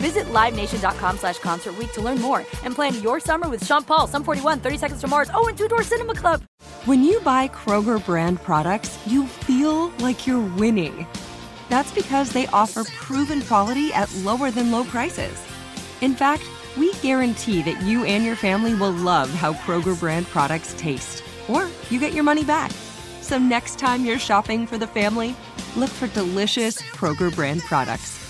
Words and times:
Visit 0.00 0.24
LiveNation.com 0.32 1.18
slash 1.18 1.38
Concert 1.40 1.74
to 1.92 2.00
learn 2.00 2.18
more 2.22 2.38
and 2.64 2.74
plan 2.74 3.00
your 3.02 3.20
summer 3.20 3.50
with 3.50 3.64
Sean 3.66 3.84
Paul, 3.84 4.06
Sum 4.06 4.24
41, 4.24 4.60
30 4.60 4.78
Seconds 4.78 5.00
to 5.02 5.08
Mars, 5.08 5.30
oh, 5.34 5.46
and 5.46 5.58
Two 5.58 5.68
Door 5.68 5.82
Cinema 5.82 6.14
Club. 6.14 6.42
When 6.86 7.04
you 7.04 7.20
buy 7.20 7.48
Kroger 7.48 8.02
brand 8.04 8.42
products, 8.42 8.98
you 9.06 9.26
feel 9.26 9.88
like 9.98 10.26
you're 10.26 10.40
winning. 10.56 11.06
That's 11.68 11.92
because 11.92 12.32
they 12.32 12.46
offer 12.46 12.84
proven 12.84 13.42
quality 13.42 13.92
at 13.92 14.12
lower 14.16 14.50
than 14.50 14.72
low 14.72 14.84
prices. 14.84 15.38
In 16.00 16.14
fact, 16.14 16.44
we 16.78 16.94
guarantee 16.94 17.60
that 17.62 17.82
you 17.82 18.04
and 18.04 18.24
your 18.24 18.36
family 18.36 18.74
will 18.74 18.92
love 18.92 19.28
how 19.28 19.52
Kroger 19.52 19.98
brand 20.00 20.26
products 20.28 20.74
taste, 20.78 21.22
or 21.46 21.68
you 21.90 22.00
get 22.00 22.14
your 22.14 22.24
money 22.24 22.42
back. 22.42 22.70
So 23.20 23.36
next 23.38 23.78
time 23.78 24.06
you're 24.06 24.18
shopping 24.18 24.66
for 24.66 24.78
the 24.78 24.86
family, 24.86 25.36
look 25.76 25.90
for 25.90 26.06
delicious 26.08 26.80
Kroger 26.80 27.34
brand 27.34 27.60
products 27.60 28.29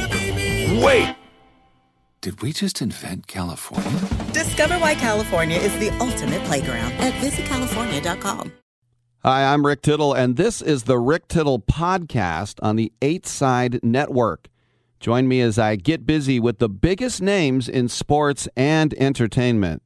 Wait. 0.69 1.15
Did 2.21 2.41
we 2.41 2.53
just 2.53 2.81
invent 2.81 3.25
California? 3.27 3.99
Discover 4.31 4.75
why 4.75 4.93
California 4.93 5.57
is 5.57 5.77
the 5.79 5.89
ultimate 5.99 6.43
playground 6.43 6.91
at 6.93 7.13
visitcalifornia.com. 7.13 8.51
Hi, 9.23 9.53
I'm 9.53 9.65
Rick 9.65 9.81
Tittle, 9.81 10.13
and 10.13 10.35
this 10.37 10.61
is 10.61 10.83
the 10.83 10.99
Rick 10.99 11.27
Tittle 11.27 11.59
Podcast 11.59 12.59
on 12.61 12.75
the 12.75 12.91
Eight 13.01 13.25
Side 13.25 13.83
Network. 13.83 14.49
Join 14.99 15.27
me 15.27 15.41
as 15.41 15.57
I 15.57 15.77
get 15.77 16.05
busy 16.05 16.39
with 16.39 16.59
the 16.59 16.69
biggest 16.69 17.21
names 17.23 17.67
in 17.67 17.87
sports 17.87 18.47
and 18.55 18.93
entertainment. 18.95 19.81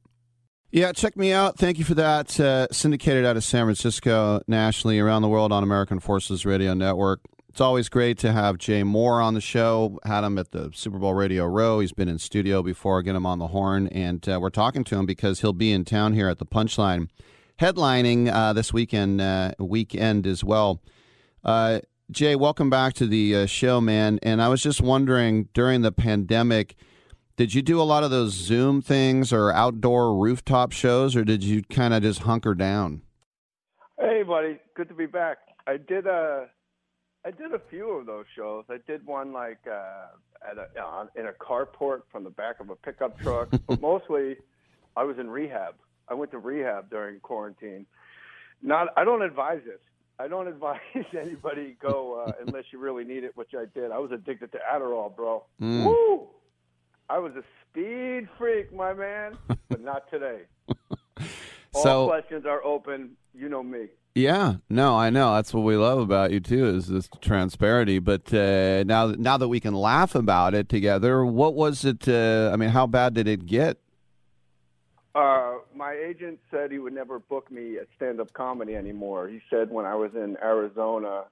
Yeah, 0.70 0.92
check 0.92 1.16
me 1.16 1.32
out. 1.32 1.56
Thank 1.58 1.78
you 1.78 1.84
for 1.86 1.94
that. 1.94 2.38
Uh, 2.38 2.66
syndicated 2.70 3.24
out 3.24 3.38
of 3.38 3.44
San 3.44 3.64
Francisco, 3.64 4.42
nationally, 4.46 4.98
around 4.98 5.22
the 5.22 5.28
world 5.28 5.52
on 5.52 5.62
American 5.62 6.00
Forces 6.00 6.44
Radio 6.44 6.74
Network. 6.74 7.20
It's 7.56 7.60
always 7.62 7.88
great 7.88 8.18
to 8.18 8.32
have 8.32 8.58
Jay 8.58 8.82
Mohr 8.82 9.24
on 9.24 9.32
the 9.32 9.40
show. 9.40 9.98
Had 10.04 10.24
him 10.24 10.36
at 10.36 10.50
the 10.50 10.70
Super 10.74 10.98
Bowl 10.98 11.14
Radio 11.14 11.46
Row. 11.46 11.80
He's 11.80 11.90
been 11.90 12.06
in 12.06 12.18
studio 12.18 12.62
before. 12.62 13.00
Get 13.00 13.16
him 13.16 13.24
on 13.24 13.38
the 13.38 13.46
horn, 13.46 13.86
and 13.86 14.28
uh, 14.28 14.38
we're 14.38 14.50
talking 14.50 14.84
to 14.84 14.96
him 14.96 15.06
because 15.06 15.40
he'll 15.40 15.54
be 15.54 15.72
in 15.72 15.86
town 15.86 16.12
here 16.12 16.28
at 16.28 16.36
the 16.36 16.44
Punchline, 16.44 17.08
headlining 17.58 18.30
uh, 18.30 18.52
this 18.52 18.74
weekend 18.74 19.22
uh, 19.22 19.52
weekend 19.58 20.26
as 20.26 20.44
well. 20.44 20.82
Uh, 21.42 21.80
Jay, 22.10 22.36
welcome 22.36 22.68
back 22.68 22.92
to 22.92 23.06
the 23.06 23.34
uh, 23.34 23.46
show, 23.46 23.80
man. 23.80 24.18
And 24.22 24.42
I 24.42 24.48
was 24.48 24.62
just 24.62 24.82
wondering 24.82 25.48
during 25.54 25.80
the 25.80 25.92
pandemic, 25.92 26.76
did 27.38 27.54
you 27.54 27.62
do 27.62 27.80
a 27.80 27.84
lot 27.84 28.04
of 28.04 28.10
those 28.10 28.34
Zoom 28.34 28.82
things 28.82 29.32
or 29.32 29.50
outdoor 29.50 30.14
rooftop 30.14 30.72
shows, 30.72 31.16
or 31.16 31.24
did 31.24 31.42
you 31.42 31.62
kind 31.62 31.94
of 31.94 32.02
just 32.02 32.18
hunker 32.24 32.54
down? 32.54 33.00
Hey, 33.98 34.24
buddy, 34.24 34.58
good 34.74 34.88
to 34.88 34.94
be 34.94 35.06
back. 35.06 35.38
I 35.66 35.78
did 35.78 36.06
a, 36.06 36.48
I 37.26 37.32
did 37.32 37.52
a 37.52 37.60
few 37.70 37.90
of 37.90 38.06
those 38.06 38.24
shows. 38.36 38.66
I 38.70 38.76
did 38.86 39.04
one 39.04 39.32
like 39.32 39.58
uh, 39.66 40.48
at 40.48 40.58
a 40.58 40.80
uh, 40.80 41.06
in 41.16 41.26
a 41.26 41.32
carport 41.32 42.02
from 42.12 42.22
the 42.22 42.30
back 42.30 42.60
of 42.60 42.70
a 42.70 42.76
pickup 42.76 43.18
truck, 43.18 43.48
but 43.66 43.80
mostly 43.80 44.36
I 44.96 45.02
was 45.02 45.18
in 45.18 45.28
rehab. 45.28 45.74
I 46.08 46.14
went 46.14 46.30
to 46.30 46.38
rehab 46.38 46.88
during 46.88 47.18
quarantine. 47.18 47.84
Not, 48.62 48.88
I 48.96 49.04
don't 49.04 49.22
advise 49.22 49.60
this. 49.66 49.80
I 50.20 50.28
don't 50.28 50.46
advise 50.54 50.78
anybody 51.20 51.76
go 51.82 52.24
uh, 52.28 52.32
unless 52.46 52.64
you 52.72 52.78
really 52.78 53.02
need 53.02 53.24
it, 53.24 53.36
which 53.36 53.50
I 53.58 53.64
did. 53.74 53.90
I 53.90 53.98
was 53.98 54.12
addicted 54.12 54.52
to 54.52 54.58
Adderall, 54.58 55.14
bro. 55.14 55.42
Mm. 55.60 55.84
Woo! 55.84 56.28
I 57.10 57.18
was 57.18 57.32
a 57.34 57.42
speed 57.68 58.28
freak, 58.38 58.72
my 58.72 58.92
man, 58.94 59.36
but 59.68 59.80
not 59.80 60.08
today. 60.12 60.42
All 61.74 61.82
So- 61.82 62.06
questions 62.06 62.46
are 62.46 62.62
open. 62.62 63.16
You 63.34 63.48
know 63.48 63.64
me. 63.64 63.86
Yeah, 64.16 64.54
no, 64.70 64.96
I 64.96 65.10
know. 65.10 65.34
That's 65.34 65.52
what 65.52 65.60
we 65.60 65.76
love 65.76 65.98
about 65.98 66.30
you 66.30 66.40
too 66.40 66.68
is 66.68 66.86
this 66.86 67.06
transparency. 67.20 67.98
But 67.98 68.32
uh, 68.32 68.82
now, 68.84 69.08
now 69.08 69.36
that 69.36 69.48
we 69.48 69.60
can 69.60 69.74
laugh 69.74 70.14
about 70.14 70.54
it 70.54 70.70
together, 70.70 71.22
what 71.26 71.52
was 71.52 71.84
it? 71.84 72.08
Uh, 72.08 72.48
I 72.50 72.56
mean, 72.56 72.70
how 72.70 72.86
bad 72.86 73.12
did 73.12 73.28
it 73.28 73.44
get? 73.44 73.76
Uh, 75.14 75.56
my 75.74 75.92
agent 75.92 76.38
said 76.50 76.72
he 76.72 76.78
would 76.78 76.94
never 76.94 77.18
book 77.18 77.50
me 77.50 77.76
at 77.76 77.88
stand-up 77.94 78.32
comedy 78.32 78.74
anymore. 78.74 79.28
He 79.28 79.42
said 79.50 79.70
when 79.70 79.84
I 79.84 79.94
was 79.96 80.12
in 80.14 80.38
Arizona, 80.42 81.24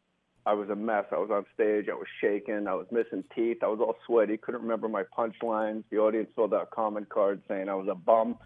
I 0.45 0.53
was 0.53 0.69
a 0.69 0.77
mess. 0.77 1.07
I 1.11 1.17
was 1.17 1.31
on 1.31 1.47
stage. 1.55 1.87
I 1.91 1.95
was 1.95 2.07
shaking. 2.21 2.67
I 2.69 2.75
was 2.75 2.87
missing 2.91 3.25
teeth. 3.35 3.63
I 3.63 3.69
was 3.69 3.81
all 3.81 3.97
sweaty. 4.05 4.37
Couldn't 4.37 4.61
remember 4.61 4.91
my 4.91 5.05
punchlines. 5.17 5.85
The 5.91 5.97
audience 5.97 6.29
filled 6.37 6.53
out 6.53 6.71
comment 6.71 7.09
cards 7.09 7.41
saying 7.49 7.71
I 7.71 7.77
was 7.77 7.89
a 7.91 7.95
bum, 7.95 8.37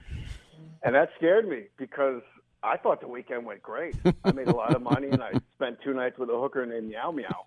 and 0.84 0.94
that 0.94 1.08
scared 1.16 1.48
me 1.48 1.64
because 1.76 2.22
I 2.68 2.76
thought 2.76 3.00
the 3.00 3.08
weekend 3.08 3.46
went 3.46 3.62
great. 3.62 3.94
I 4.24 4.32
made 4.32 4.48
a 4.48 4.54
lot 4.54 4.74
of 4.74 4.82
money, 4.82 5.08
and 5.08 5.22
I 5.22 5.32
spent 5.56 5.78
two 5.82 5.94
nights 5.94 6.18
with 6.18 6.28
a 6.28 6.38
hooker 6.38 6.66
named 6.66 6.88
Meow 6.88 7.10
Meow. 7.10 7.46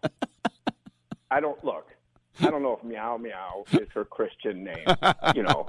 I 1.29 1.39
don't 1.39 1.63
look. 1.63 1.87
I 2.39 2.49
don't 2.49 2.63
know 2.63 2.75
if 2.77 2.83
Meow 2.83 3.17
Meow 3.17 3.65
is 3.71 3.87
her 3.93 4.03
Christian 4.03 4.63
name. 4.63 4.85
You 5.35 5.43
know, 5.43 5.67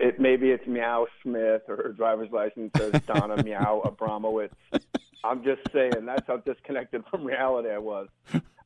it 0.00 0.18
maybe 0.18 0.50
it's 0.50 0.66
Meow 0.66 1.06
Smith 1.22 1.62
or 1.68 1.76
her 1.76 1.92
driver's 1.92 2.30
license 2.32 2.72
says 2.76 3.00
Donna 3.06 3.42
Meow 3.42 3.82
Abramowitz. 3.84 4.50
I'm 5.22 5.44
just 5.44 5.60
saying 5.72 5.92
that's 6.04 6.26
how 6.26 6.38
disconnected 6.38 7.04
from 7.10 7.24
reality 7.24 7.70
I 7.70 7.78
was. 7.78 8.08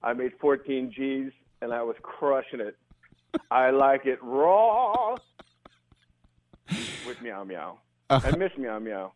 I 0.02 0.12
made 0.14 0.32
14 0.41 0.91
G's 0.91 1.32
and 1.60 1.72
I 1.72 1.82
was 1.82 1.97
crushing 2.02 2.60
it. 2.60 2.76
I 3.50 3.70
like 3.70 4.06
it 4.06 4.18
raw 4.22 5.16
with 7.06 7.20
Meow 7.22 7.44
Meow. 7.44 7.78
I 8.10 8.34
miss 8.36 8.52
Meow 8.56 8.78
Meow. 8.78 9.12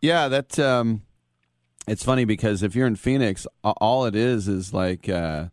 Yeah, 0.00 0.28
that 0.28 0.58
um, 0.58 1.02
it's 1.86 2.04
funny 2.04 2.24
because 2.24 2.62
if 2.62 2.74
you're 2.74 2.86
in 2.86 2.96
Phoenix, 2.96 3.46
all 3.64 4.04
it 4.04 4.14
is 4.14 4.46
is 4.48 4.72
like 4.72 5.08
uh, 5.08 5.48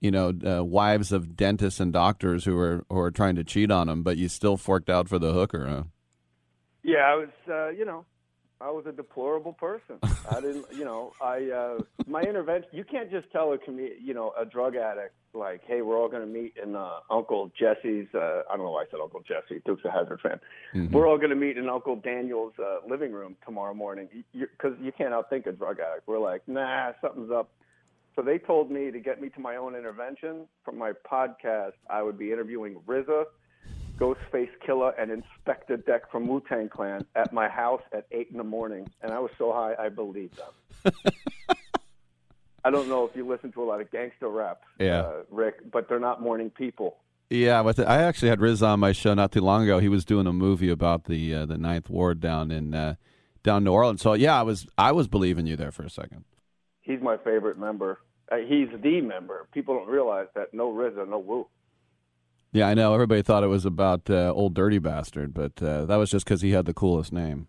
you 0.00 0.10
know 0.10 0.32
uh, 0.46 0.64
wives 0.64 1.12
of 1.12 1.36
dentists 1.36 1.80
and 1.80 1.92
doctors 1.92 2.44
who 2.44 2.58
are 2.58 2.84
who 2.88 2.98
are 2.98 3.10
trying 3.10 3.36
to 3.36 3.44
cheat 3.44 3.70
on 3.70 3.88
them, 3.88 4.02
but 4.02 4.16
you 4.16 4.28
still 4.28 4.56
forked 4.56 4.88
out 4.88 5.08
for 5.08 5.18
the 5.18 5.32
hooker. 5.32 5.66
Huh? 5.66 5.82
Yeah, 6.82 6.98
I 6.98 7.14
was, 7.14 7.28
uh, 7.48 7.68
you 7.68 7.84
know, 7.84 8.04
I 8.62 8.70
was 8.70 8.86
a 8.86 8.92
deplorable 8.92 9.54
person. 9.54 9.98
I 10.30 10.40
didn't, 10.40 10.66
you 10.72 10.84
know, 10.84 11.12
I 11.20 11.50
uh, 11.50 11.78
my 12.06 12.20
intervention. 12.22 12.68
You 12.72 12.84
can't 12.84 13.10
just 13.10 13.30
tell 13.32 13.52
a 13.52 13.58
commu- 13.58 13.96
you 14.00 14.14
know, 14.14 14.32
a 14.38 14.44
drug 14.44 14.76
addict 14.76 15.14
like, 15.34 15.62
hey, 15.66 15.82
we're 15.82 15.98
all 15.98 16.08
going 16.08 16.22
to 16.22 16.32
meet 16.32 16.54
in 16.62 16.76
uh, 16.76 17.00
Uncle 17.10 17.50
Jesse's. 17.58 18.06
Uh, 18.14 18.42
I 18.48 18.56
don't 18.56 18.64
know 18.64 18.70
why 18.70 18.82
I 18.82 18.84
said 18.90 19.00
Uncle 19.02 19.22
Jesse, 19.26 19.62
Dukes 19.64 19.82
of 19.84 19.90
Hazzard 19.90 20.20
fan. 20.20 20.38
We're 20.92 21.08
all 21.08 21.16
going 21.16 21.30
to 21.30 21.36
meet 21.36 21.58
in 21.58 21.68
Uncle 21.68 21.96
Daniel's 21.96 22.52
uh, 22.58 22.86
living 22.88 23.12
room 23.12 23.36
tomorrow 23.44 23.74
morning 23.74 24.08
because 24.32 24.74
you, 24.80 24.92
can't 24.92 25.12
outthink 25.12 25.46
a 25.46 25.52
drug 25.52 25.78
addict. 25.80 26.06
We're 26.06 26.20
like, 26.20 26.46
nah, 26.46 26.92
something's 27.00 27.32
up. 27.32 27.50
So 28.14 28.22
they 28.22 28.38
told 28.38 28.70
me 28.70 28.90
to 28.90 29.00
get 29.00 29.20
me 29.20 29.30
to 29.30 29.40
my 29.40 29.56
own 29.56 29.74
intervention 29.74 30.46
from 30.64 30.78
my 30.78 30.92
podcast. 31.10 31.72
I 31.90 32.02
would 32.02 32.18
be 32.18 32.30
interviewing 32.30 32.76
RZA, 32.86 33.24
Ghostface 33.98 34.48
Killah, 34.66 34.92
and 34.98 35.10
Inspectah 35.10 35.84
Deck 35.86 36.10
from 36.10 36.26
Wu 36.26 36.42
Tang 36.48 36.68
Clan 36.68 37.04
at 37.14 37.32
my 37.32 37.48
house 37.48 37.82
at 37.92 38.06
eight 38.10 38.28
in 38.30 38.38
the 38.38 38.44
morning, 38.44 38.88
and 39.02 39.12
I 39.12 39.18
was 39.18 39.30
so 39.38 39.52
high 39.52 39.74
I 39.78 39.88
believed 39.90 40.36
them. 40.38 40.92
I 42.64 42.70
don't 42.70 42.88
know 42.88 43.04
if 43.06 43.16
you 43.16 43.26
listen 43.26 43.50
to 43.52 43.62
a 43.62 43.66
lot 43.66 43.80
of 43.80 43.90
gangster 43.90 44.28
rap, 44.28 44.62
Yeah. 44.78 45.00
uh, 45.00 45.12
Rick, 45.30 45.70
but 45.72 45.88
they're 45.88 45.98
not 45.98 46.22
morning 46.22 46.48
people. 46.50 46.96
Yeah, 47.28 47.62
but 47.62 47.78
I 47.80 48.02
actually 48.02 48.28
had 48.28 48.40
Riz 48.40 48.62
on 48.62 48.78
my 48.80 48.92
show 48.92 49.14
not 49.14 49.32
too 49.32 49.40
long 49.40 49.64
ago. 49.64 49.78
He 49.78 49.88
was 49.88 50.04
doing 50.04 50.26
a 50.26 50.32
movie 50.32 50.68
about 50.68 51.04
the 51.04 51.34
uh, 51.34 51.46
the 51.46 51.56
Ninth 51.56 51.88
Ward 51.88 52.20
down 52.20 52.50
in 52.50 52.74
uh, 52.74 52.96
down 53.42 53.64
New 53.64 53.72
Orleans. 53.72 54.02
So 54.02 54.12
yeah, 54.12 54.38
I 54.38 54.42
was 54.42 54.66
I 54.76 54.92
was 54.92 55.08
believing 55.08 55.46
you 55.46 55.56
there 55.56 55.72
for 55.72 55.82
a 55.82 55.88
second. 55.90 56.24
He's 56.82 57.00
my 57.00 57.16
favorite 57.16 57.58
member. 57.58 58.00
Uh, 58.30 58.36
he's 58.46 58.68
the 58.82 59.00
member. 59.00 59.46
People 59.52 59.74
don't 59.78 59.88
realize 59.88 60.26
that 60.34 60.52
no 60.52 60.70
RZA, 60.72 61.08
no 61.08 61.18
Wu. 61.20 61.46
Yeah, 62.52 62.68
I 62.68 62.74
know. 62.74 62.92
Everybody 62.92 63.22
thought 63.22 63.42
it 63.42 63.48
was 63.48 63.64
about 63.64 64.10
uh, 64.10 64.30
old 64.34 64.54
dirty 64.54 64.78
bastard, 64.78 65.32
but 65.32 65.62
uh, 65.62 65.86
that 65.86 65.96
was 65.96 66.10
just 66.10 66.26
because 66.26 66.42
he 66.42 66.50
had 66.50 66.66
the 66.66 66.74
coolest 66.74 67.12
name. 67.12 67.48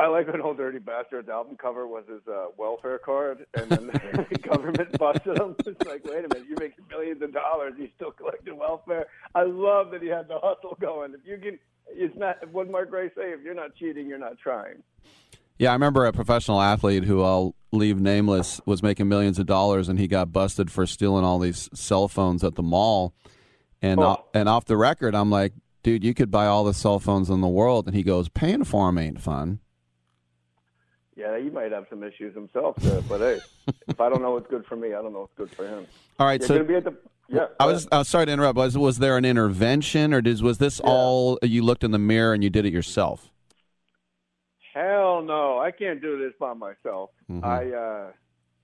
I 0.00 0.08
like 0.08 0.26
when 0.26 0.40
Old 0.40 0.56
Dirty 0.56 0.80
Bastard's 0.80 1.28
album 1.28 1.56
cover 1.56 1.86
was 1.86 2.02
his 2.08 2.26
uh, 2.26 2.46
welfare 2.56 2.98
card, 2.98 3.46
and 3.54 3.70
then 3.70 3.86
the 3.86 4.38
government 4.42 4.98
busted 4.98 5.38
him. 5.38 5.54
It's 5.64 5.86
like, 5.86 6.04
wait 6.04 6.24
a 6.24 6.28
minute, 6.28 6.44
you're 6.48 6.58
making 6.58 6.86
millions 6.90 7.22
of 7.22 7.32
dollars, 7.32 7.74
you 7.78 7.88
still 7.94 8.10
collecting 8.10 8.58
welfare. 8.58 9.06
I 9.36 9.44
love 9.44 9.92
that 9.92 10.02
he 10.02 10.08
had 10.08 10.26
the 10.26 10.40
hustle 10.42 10.76
going. 10.80 11.14
If 11.14 11.20
you 11.24 11.38
can, 11.38 11.56
it's 11.86 12.16
not. 12.16 12.50
What 12.50 12.68
Mark 12.68 12.90
Grace 12.90 13.12
say? 13.16 13.30
If 13.30 13.42
you're 13.44 13.54
not 13.54 13.76
cheating, 13.76 14.08
you're 14.08 14.18
not 14.18 14.38
trying. 14.42 14.82
Yeah, 15.56 15.70
I 15.70 15.74
remember 15.74 16.04
a 16.06 16.12
professional 16.12 16.60
athlete 16.60 17.04
who 17.04 17.22
I'll 17.22 17.54
leave 17.70 18.00
nameless 18.00 18.60
was 18.66 18.82
making 18.82 19.08
millions 19.08 19.38
of 19.38 19.46
dollars, 19.46 19.88
and 19.88 20.00
he 20.00 20.08
got 20.08 20.32
busted 20.32 20.68
for 20.68 20.84
stealing 20.84 21.24
all 21.24 21.38
these 21.38 21.68
cell 21.74 22.08
phones 22.08 22.42
at 22.42 22.56
the 22.56 22.62
mall. 22.64 23.14
And 23.82 24.00
Oh. 24.00 24.02
uh, 24.02 24.16
and 24.34 24.48
off 24.48 24.64
the 24.64 24.76
record, 24.76 25.14
I'm 25.14 25.30
like, 25.30 25.52
dude, 25.82 26.04
you 26.04 26.14
could 26.14 26.30
buy 26.30 26.46
all 26.46 26.62
the 26.64 26.72
cell 26.74 26.98
phones 27.00 27.28
in 27.28 27.40
the 27.40 27.48
world, 27.48 27.86
and 27.86 27.96
he 27.96 28.02
goes, 28.04 28.28
paying 28.28 28.64
for 28.64 28.86
them 28.86 28.98
ain't 28.98 29.20
fun. 29.20 29.58
Yeah, 31.16 31.38
he 31.38 31.50
might 31.50 31.72
have 31.72 31.86
some 31.90 32.02
issues 32.02 32.34
himself, 32.34 32.76
there, 32.76 33.02
but 33.02 33.20
hey, 33.20 33.40
if 33.88 34.00
I 34.00 34.08
don't 34.08 34.22
know 34.22 34.30
what's 34.32 34.48
good 34.48 34.64
for 34.66 34.76
me, 34.76 34.88
I 34.94 35.02
don't 35.02 35.12
know 35.12 35.20
what's 35.20 35.34
good 35.36 35.50
for 35.50 35.66
him. 35.68 35.86
All 36.18 36.26
right, 36.26 36.40
You're 36.40 36.48
so 36.48 36.64
be 36.64 36.74
at 36.76 36.84
the 36.84 36.96
yeah. 37.28 37.46
I 37.60 37.66
was 37.66 37.86
was 37.92 38.08
sorry 38.08 38.26
to 38.26 38.32
interrupt. 38.32 38.56
Was 38.56 38.78
was 38.78 38.98
there 38.98 39.16
an 39.16 39.24
intervention, 39.24 40.14
or 40.14 40.20
did, 40.22 40.40
was 40.42 40.58
this 40.58 40.80
all 40.80 41.38
you 41.42 41.62
looked 41.62 41.84
in 41.84 41.90
the 41.90 41.98
mirror 41.98 42.32
and 42.34 42.42
you 42.42 42.50
did 42.50 42.64
it 42.66 42.72
yourself? 42.72 43.30
Hell 44.74 45.22
no, 45.22 45.58
I 45.58 45.70
can't 45.70 46.00
do 46.00 46.18
this 46.18 46.32
by 46.40 46.54
myself. 46.54 47.10
Mhm. 47.30 47.44
I 47.44 47.72
uh 47.76 48.12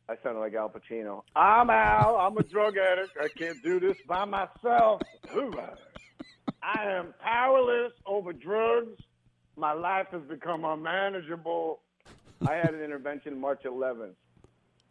I 0.09 0.15
sound 0.23 0.39
like 0.39 0.55
Al 0.55 0.71
Pacino. 0.71 1.23
I'm 1.37 1.69
Al. 1.71 2.17
I'm 2.17 2.37
a 2.39 2.43
drug 2.43 2.75
addict. 2.79 3.13
I 3.21 3.29
can't 3.39 3.63
do 3.63 3.79
this 3.79 3.97
by 4.07 4.25
myself. 4.25 5.03
I 6.63 6.85
am 6.93 7.13
powerless 7.23 7.93
over 8.07 8.33
drugs. 8.33 8.99
My 9.57 9.73
life 9.73 10.07
has 10.13 10.23
become 10.23 10.65
unmanageable. 10.65 11.81
I 12.47 12.55
had 12.55 12.73
an 12.75 12.83
intervention 12.83 13.39
March 13.41 13.63
11th 13.65 14.15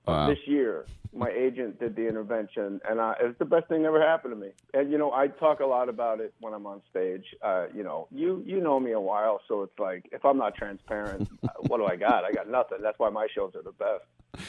Wow. 0.06 0.28
this 0.28 0.38
year. 0.46 0.86
My 1.14 1.30
agent 1.30 1.80
did 1.80 1.96
the 1.96 2.08
intervention, 2.08 2.80
and 2.88 3.02
I, 3.02 3.14
it 3.22 3.26
was 3.26 3.36
the 3.40 3.46
best 3.46 3.68
thing 3.70 3.82
that 3.82 3.88
ever 3.88 4.02
happened 4.02 4.34
to 4.34 4.40
me. 4.40 4.50
And 4.74 4.92
you 4.92 4.98
know, 4.98 5.12
I 5.12 5.28
talk 5.28 5.62
a 5.62 5.66
lot 5.66 5.90
about 5.90 6.20
it 6.20 6.34
when 6.40 6.54
I'm 6.54 6.66
on 6.68 6.82
stage. 6.90 7.24
Uh, 7.42 7.66
you 7.74 7.84
know, 7.84 8.08
you 8.12 8.44
you 8.46 8.62
know 8.62 8.80
me 8.80 8.92
a 8.92 9.00
while, 9.00 9.42
so 9.48 9.64
it's 9.64 9.78
like 9.80 10.06
if 10.12 10.24
I'm 10.26 10.38
not 10.38 10.56
transparent, 10.56 11.28
what 11.68 11.78
do 11.78 11.86
I 11.86 11.96
got? 11.96 12.24
I 12.24 12.32
got 12.32 12.50
nothing. 12.50 12.78
That's 12.82 13.00
why 13.00 13.10
my 13.10 13.28
shows 13.34 13.54
are 13.56 13.64
the 13.64 13.72
best. 13.72 14.48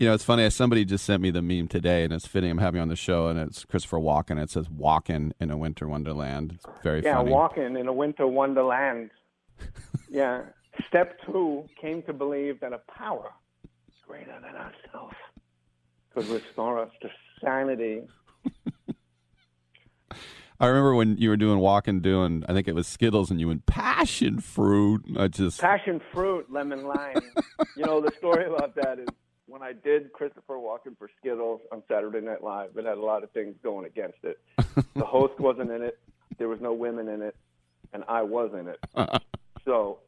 You 0.00 0.06
know, 0.06 0.14
it's 0.14 0.24
funny. 0.24 0.48
Somebody 0.48 0.86
just 0.86 1.04
sent 1.04 1.20
me 1.20 1.30
the 1.30 1.42
meme 1.42 1.68
today, 1.68 2.04
and 2.04 2.12
it's 2.14 2.26
fitting. 2.26 2.50
I'm 2.50 2.56
having 2.56 2.80
on 2.80 2.88
the 2.88 2.96
show, 2.96 3.26
and 3.26 3.38
it's 3.38 3.66
Christopher 3.66 3.98
Walken. 3.98 4.42
It 4.42 4.48
says 4.48 4.70
"Walking 4.70 5.34
in 5.38 5.50
a 5.50 5.58
Winter 5.58 5.86
Wonderland." 5.86 6.52
It's 6.54 6.64
very 6.82 7.02
yeah, 7.02 7.16
funny. 7.16 7.30
walking 7.30 7.76
in 7.76 7.86
a 7.86 7.92
winter 7.92 8.26
wonderland. 8.26 9.10
yeah. 10.08 10.44
Step 10.88 11.18
two 11.26 11.66
came 11.78 12.02
to 12.04 12.14
believe 12.14 12.60
that 12.60 12.72
a 12.72 12.80
power 12.96 13.30
greater 14.08 14.32
than 14.40 14.56
ourselves 14.56 15.16
could 16.14 16.26
restore 16.28 16.78
us 16.78 16.90
to 17.02 17.10
sanity. 17.44 18.00
I 20.58 20.66
remember 20.66 20.94
when 20.94 21.18
you 21.18 21.28
were 21.28 21.36
doing 21.36 21.58
walking, 21.58 22.00
doing 22.00 22.42
I 22.48 22.54
think 22.54 22.68
it 22.68 22.74
was 22.74 22.86
Skittles, 22.86 23.30
and 23.30 23.38
you 23.38 23.48
went 23.48 23.66
passion 23.66 24.40
fruit. 24.40 25.04
I 25.18 25.28
just 25.28 25.60
Passion 25.60 26.00
fruit, 26.10 26.50
lemon 26.50 26.84
lime. 26.84 27.20
you 27.76 27.84
know, 27.84 28.00
the 28.00 28.12
story 28.16 28.46
about 28.46 28.74
that 28.76 28.98
is 28.98 29.06
when 29.50 29.62
I 29.62 29.72
did 29.72 30.12
Christopher 30.12 30.54
Walken 30.54 30.96
for 30.98 31.10
Skittles 31.18 31.60
on 31.72 31.82
Saturday 31.88 32.20
Night 32.20 32.42
Live, 32.42 32.70
it 32.76 32.84
had 32.86 32.98
a 32.98 33.02
lot 33.02 33.22
of 33.24 33.30
things 33.32 33.54
going 33.62 33.84
against 33.86 34.18
it. 34.22 34.38
The 34.96 35.04
host 35.04 35.38
wasn't 35.38 35.70
in 35.70 35.82
it, 35.82 35.98
there 36.38 36.48
was 36.48 36.60
no 36.60 36.72
women 36.72 37.08
in 37.08 37.22
it, 37.22 37.34
and 37.92 38.04
I 38.08 38.22
was 38.22 38.50
in 38.58 38.68
it. 38.68 38.80
So, 39.66 39.98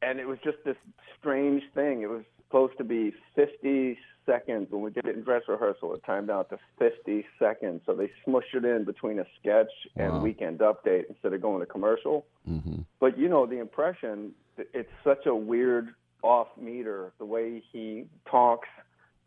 and 0.00 0.18
it 0.18 0.26
was 0.26 0.38
just 0.42 0.56
this 0.64 0.76
strange 1.20 1.62
thing. 1.74 2.00
It 2.00 2.08
was 2.08 2.22
supposed 2.46 2.78
to 2.78 2.84
be 2.84 3.12
50 3.36 3.98
seconds 4.24 4.68
when 4.70 4.80
we 4.82 4.90
did 4.90 5.04
it 5.06 5.14
in 5.14 5.22
dress 5.22 5.42
rehearsal. 5.46 5.94
It 5.94 6.02
timed 6.06 6.30
out 6.30 6.48
to 6.50 6.58
50 6.78 7.26
seconds. 7.38 7.82
So 7.84 7.94
they 7.94 8.10
smushed 8.26 8.54
it 8.54 8.64
in 8.64 8.84
between 8.84 9.18
a 9.18 9.26
sketch 9.38 9.70
and 9.96 10.14
Wow. 10.14 10.20
weekend 10.20 10.60
update 10.60 11.04
instead 11.10 11.34
of 11.34 11.42
going 11.42 11.60
to 11.60 11.66
commercial. 11.66 12.24
hmm 12.46 12.80
But 12.98 13.18
you 13.18 13.28
know, 13.28 13.44
the 13.46 13.58
impression, 13.60 14.32
it's 14.56 14.90
such 15.04 15.26
a 15.26 15.34
weird 15.34 15.90
off 16.24 16.48
meter. 16.60 17.12
The 17.18 17.24
way 17.24 17.62
he 17.72 18.06
talks, 18.30 18.68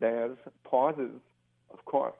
there's 0.00 0.36
pauses, 0.64 1.20
of 1.72 1.84
course. 1.84 2.16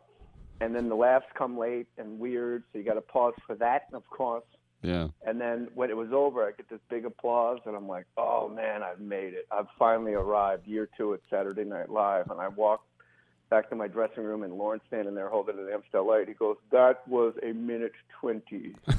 And 0.61 0.75
then 0.75 0.89
the 0.89 0.95
laughs 0.95 1.27
come 1.37 1.59
late 1.59 1.87
and 1.99 2.19
weird, 2.19 2.65
so 2.73 2.79
you 2.79 2.85
got 2.85 2.95
to 2.95 3.01
pause 3.01 3.35
for 3.47 3.55
that, 3.57 3.83
of 3.93 4.09
course. 4.11 4.45
yeah. 4.83 5.09
And 5.27 5.41
then 5.41 5.69
when 5.75 5.91
it 5.91 5.97
was 5.97 6.09
over, 6.13 6.45
I 6.45 6.51
get 6.53 6.69
this 6.69 6.81
big 6.91 7.05
applause, 7.05 7.61
and 7.67 7.77
I'm 7.77 7.87
like, 7.89 8.07
oh 8.17 8.49
man, 8.49 8.83
I've 8.83 9.01
made 9.01 9.35
it. 9.35 9.47
I've 9.53 9.69
finally 9.79 10.15
arrived, 10.15 10.67
year 10.67 10.89
two 10.97 11.15
at 11.15 11.21
Saturday 11.31 11.65
Night 11.65 11.91
Live. 11.91 12.31
And 12.31 12.41
I 12.41 12.49
walk 12.49 12.83
back 13.51 13.71
to 13.71 13.77
my 13.77 13.87
dressing 13.89 14.25
room, 14.25 14.43
and 14.43 14.55
Lorne's 14.55 14.83
standing 14.89 15.15
there 15.15 15.29
holding 15.29 15.59
an 15.59 15.69
Amstel 15.73 16.07
Light. 16.07 16.27
He 16.29 16.35
goes, 16.35 16.57
that 16.73 17.07
was 17.09 17.35
a 17.43 17.53
minute 17.53 17.93
20. 18.21 18.75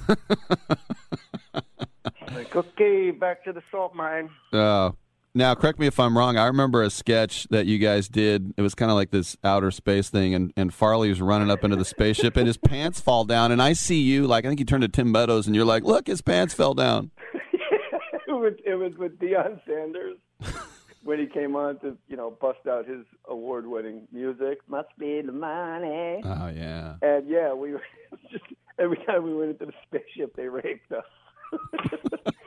I'm 1.53 2.35
like, 2.35 2.55
okay, 2.55 3.11
back 3.11 3.43
to 3.43 3.51
the 3.53 3.61
salt 3.69 3.93
mine. 3.95 4.29
Uh, 4.53 4.91
now, 5.35 5.53
correct 5.53 5.79
me 5.79 5.87
if 5.87 5.99
I'm 5.99 6.17
wrong. 6.17 6.37
I 6.37 6.47
remember 6.47 6.81
a 6.81 6.89
sketch 6.89 7.47
that 7.49 7.67
you 7.67 7.77
guys 7.77 8.07
did. 8.07 8.53
It 8.57 8.61
was 8.61 8.73
kind 8.73 8.89
of 8.89 8.95
like 8.95 9.11
this 9.11 9.37
outer 9.43 9.69
space 9.71 10.09
thing, 10.09 10.33
and, 10.33 10.51
and 10.57 10.73
Farley 10.73 11.09
was 11.09 11.21
running 11.21 11.51
up 11.51 11.63
into 11.63 11.75
the 11.75 11.85
spaceship, 11.85 12.35
and 12.35 12.47
his 12.47 12.57
pants 12.57 12.99
fall 12.99 13.25
down. 13.25 13.51
And 13.51 13.61
I 13.61 13.73
see 13.73 13.99
you, 13.99 14.25
like, 14.25 14.45
I 14.45 14.47
think 14.47 14.59
you 14.59 14.65
turned 14.65 14.81
to 14.81 14.87
Tim 14.87 15.11
Meadows, 15.11 15.45
and 15.45 15.55
you're 15.55 15.65
like, 15.65 15.83
look, 15.83 16.07
his 16.07 16.21
pants 16.21 16.53
fell 16.53 16.73
down. 16.73 17.11
it, 17.53 18.31
was, 18.31 18.53
it 18.65 18.75
was 18.75 18.93
with 18.97 19.19
Deion 19.19 19.61
Sanders 19.67 20.17
when 21.03 21.19
he 21.19 21.27
came 21.27 21.55
on 21.55 21.79
to, 21.79 21.95
you 22.07 22.17
know, 22.17 22.31
bust 22.31 22.65
out 22.67 22.87
his 22.87 23.05
award-winning 23.27 24.07
music. 24.11 24.59
Must 24.67 24.89
be 24.97 25.21
the 25.21 25.31
money. 25.31 26.21
Oh, 26.23 26.51
yeah. 26.55 26.95
And 27.03 27.29
yeah, 27.29 27.53
we 27.53 27.73
were 27.73 27.83
just 28.31 28.45
every 28.79 28.97
time 29.05 29.23
we 29.23 29.35
went 29.35 29.51
into 29.51 29.67
the 29.67 29.73
spaceship, 29.85 30.35
they 30.35 30.47
raped 30.47 30.91
us. 30.91 31.03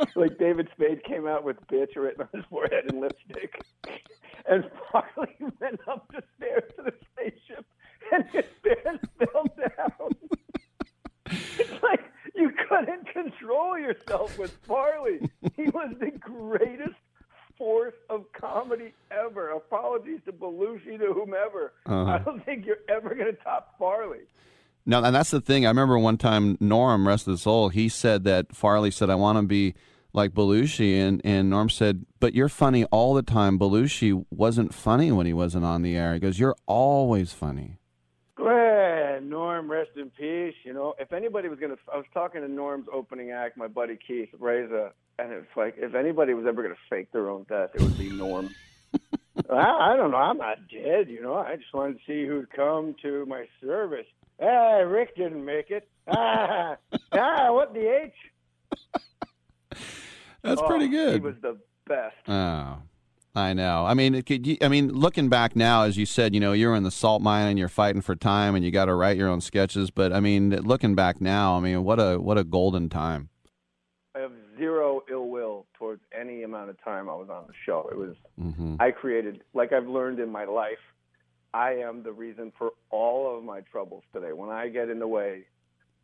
like 0.17 0.39
David 0.39 0.69
Spade 0.75 1.05
came 1.05 1.27
out 1.27 1.45
with 1.45 1.57
"bitch" 1.69 1.97
written 1.97 2.23
on 2.23 2.29
his 2.33 2.45
forehead 2.51 2.91
in 2.91 3.01
lipstick, 3.01 3.63
and 4.49 4.65
Farley 4.91 5.37
went 5.61 5.81
up 5.89 6.11
the 6.13 6.23
stairs 6.37 6.65
to 6.77 6.83
the 6.83 6.95
spaceship, 7.13 7.65
and 8.13 8.25
his 8.33 8.45
pants 8.65 9.05
fell 9.19 9.47
down. 9.59 10.11
it's 11.27 11.83
like 11.83 12.05
you 12.35 12.51
couldn't 12.69 13.07
control 13.09 13.79
yourself 13.79 14.39
with 14.39 14.51
Farley. 14.67 15.21
He 15.57 15.65
was 15.65 15.95
the 16.01 16.11
greatest 16.11 16.95
force 17.59 17.95
of 18.11 18.25
comedy 18.33 18.93
ever. 19.11 19.51
Apologies 19.51 20.21
to 20.25 20.33
Belushi, 20.33 20.99
to 20.99 21.13
whomever. 21.13 21.73
Uh-huh. 21.87 22.11
I 22.11 22.19
don't 22.19 22.45
think 22.45 22.67
you're 22.67 22.79
ever 22.89 23.15
going 23.15 23.35
to 23.35 23.43
top 23.43 23.75
Farley. 23.79 24.21
No, 24.85 25.03
and 25.03 25.15
that's 25.15 25.31
the 25.31 25.41
thing. 25.41 25.65
I 25.65 25.69
remember 25.69 25.99
one 25.99 26.19
time 26.19 26.57
Norm, 26.61 27.07
rest 27.07 27.27
of 27.27 27.33
his 27.33 27.43
soul, 27.43 27.69
he 27.69 27.89
said 27.89 28.25
that 28.25 28.55
Farley 28.55 28.91
said, 28.91 29.11
I 29.11 29.15
want 29.15 29.39
to 29.39 29.43
be 29.43 29.75
like 30.13 30.33
Belushi. 30.33 31.01
And, 31.01 31.21
and 31.25 31.49
Norm 31.51 31.71
said, 31.71 32.05
But 32.21 32.35
you're 32.35 32.49
funny 32.49 32.85
all 32.87 33.15
the 33.15 33.23
time. 33.23 33.59
Belushi 33.59 34.25
wasn't 34.31 34.75
funny 34.75 35.13
when 35.13 35.27
he 35.27 35.33
wasn't 35.33 35.65
on 35.65 35.83
the 35.83 35.97
air. 35.97 36.15
He 36.15 36.21
goes, 36.21 36.39
You're 36.39 36.57
always 36.67 37.33
funny. 37.33 37.79
Well, 38.39 39.21
Norm, 39.21 39.71
rest 39.71 39.91
in 39.97 40.11
peace. 40.11 40.55
You 40.65 40.73
know, 40.73 40.95
if 40.99 41.13
anybody 41.13 41.49
was 41.49 41.61
gonna, 41.61 41.77
I 41.93 41.97
was 41.97 42.07
talking 42.13 42.41
to 42.41 42.49
Norm's 42.49 42.87
opening 42.93 43.31
act, 43.31 43.57
my 43.57 43.69
buddy 43.69 43.97
Keith 43.97 44.31
Reza, 44.39 44.93
and 45.19 45.33
it's 45.33 45.57
like 45.57 45.75
if 45.79 45.95
anybody 45.95 46.35
was 46.35 46.47
ever 46.47 46.63
gonna 46.63 46.75
fake 46.91 47.13
their 47.13 47.31
own 47.31 47.47
death, 47.49 47.71
it 47.75 47.83
would 47.83 47.97
be 47.97 48.11
Norm. 48.11 48.51
I, 49.51 49.93
I 49.93 49.97
don't 49.97 50.11
know. 50.11 50.17
I'm 50.17 50.39
not 50.39 50.59
dead. 50.69 51.09
You 51.09 51.23
know, 51.23 51.35
I 51.35 51.57
just 51.57 51.73
wanted 51.73 51.99
to 51.99 52.01
see 52.07 52.27
who'd 52.27 52.51
come 52.51 52.97
to 53.03 53.25
my 53.27 53.47
service. 53.61 54.07
Ah, 54.41 54.79
Rick 54.79 55.17
didn't 55.17 55.45
make 55.45 55.71
it. 55.71 55.89
Ah, 56.09 56.77
ah, 57.13 57.53
what 57.53 57.75
the 57.75 57.87
H? 58.05 58.13
That's 60.43 60.61
Oh, 60.61 60.67
pretty 60.67 60.89
good. 60.89 61.15
He 61.15 61.21
was 61.21 61.35
the 61.41 61.57
best. 61.87 62.17
Oh, 62.27 62.79
I 63.35 63.53
know. 63.53 63.87
I 63.87 63.95
mean, 63.95 64.15
it 64.15 64.27
could, 64.27 64.47
I 64.63 64.69
mean, 64.69 64.89
looking 64.93 65.29
back 65.29 65.55
now, 65.57 65.83
as 65.83 65.97
you 65.97 66.05
said, 66.05 66.35
you 66.35 66.41
know, 66.41 66.53
you're 66.53 66.75
in 66.75 66.83
the 66.83 66.91
salt 66.91 67.23
mine 67.23 67.47
and 67.47 67.59
you're 67.59 67.69
fighting 67.69 68.03
for 68.03 68.17
time, 68.17 68.55
and 68.55 68.65
you 68.65 68.71
got 68.71 68.87
to 68.87 68.95
write 68.95 69.17
your 69.17 69.29
own 69.29 69.41
sketches. 69.41 69.91
But 69.91 70.13
I 70.13 70.21
mean, 70.21 70.51
looking 70.51 70.95
back 70.95 71.21
now, 71.21 71.57
I 71.57 71.61
mean, 71.61 71.85
what 71.85 71.99
a 72.01 72.19
what 72.19 72.39
a 72.39 72.45
golden 72.45 72.89
time. 72.89 73.29
I 74.15 74.19
have 74.21 74.33
zero 74.59 75.03
ill 75.11 75.29
will 75.29 75.67
towards 75.79 76.03
any 76.19 76.43
amount 76.43 76.69
of 76.71 76.83
time 76.85 77.09
I 77.09 77.15
was 77.15 77.29
on 77.31 77.45
the 77.47 77.55
show. 77.65 77.89
It 77.91 77.97
was 77.97 78.15
hmm 78.39 78.77
I 78.81 78.91
created, 78.91 79.43
like 79.55 79.73
I've 79.73 79.87
learned 79.89 80.19
in 80.19 80.31
my 80.31 80.45
life, 80.45 80.79
I 81.55 81.73
am 81.73 82.03
the 82.03 82.13
reason 82.13 82.53
for 82.57 82.71
all 82.91 83.37
of 83.37 83.45
my 83.45 83.61
troubles 83.61 84.05
today. 84.13 84.33
When 84.33 84.51
I 84.51 84.69
get 84.69 84.89
in 84.89 84.99
the 84.99 85.09
way, 85.09 85.43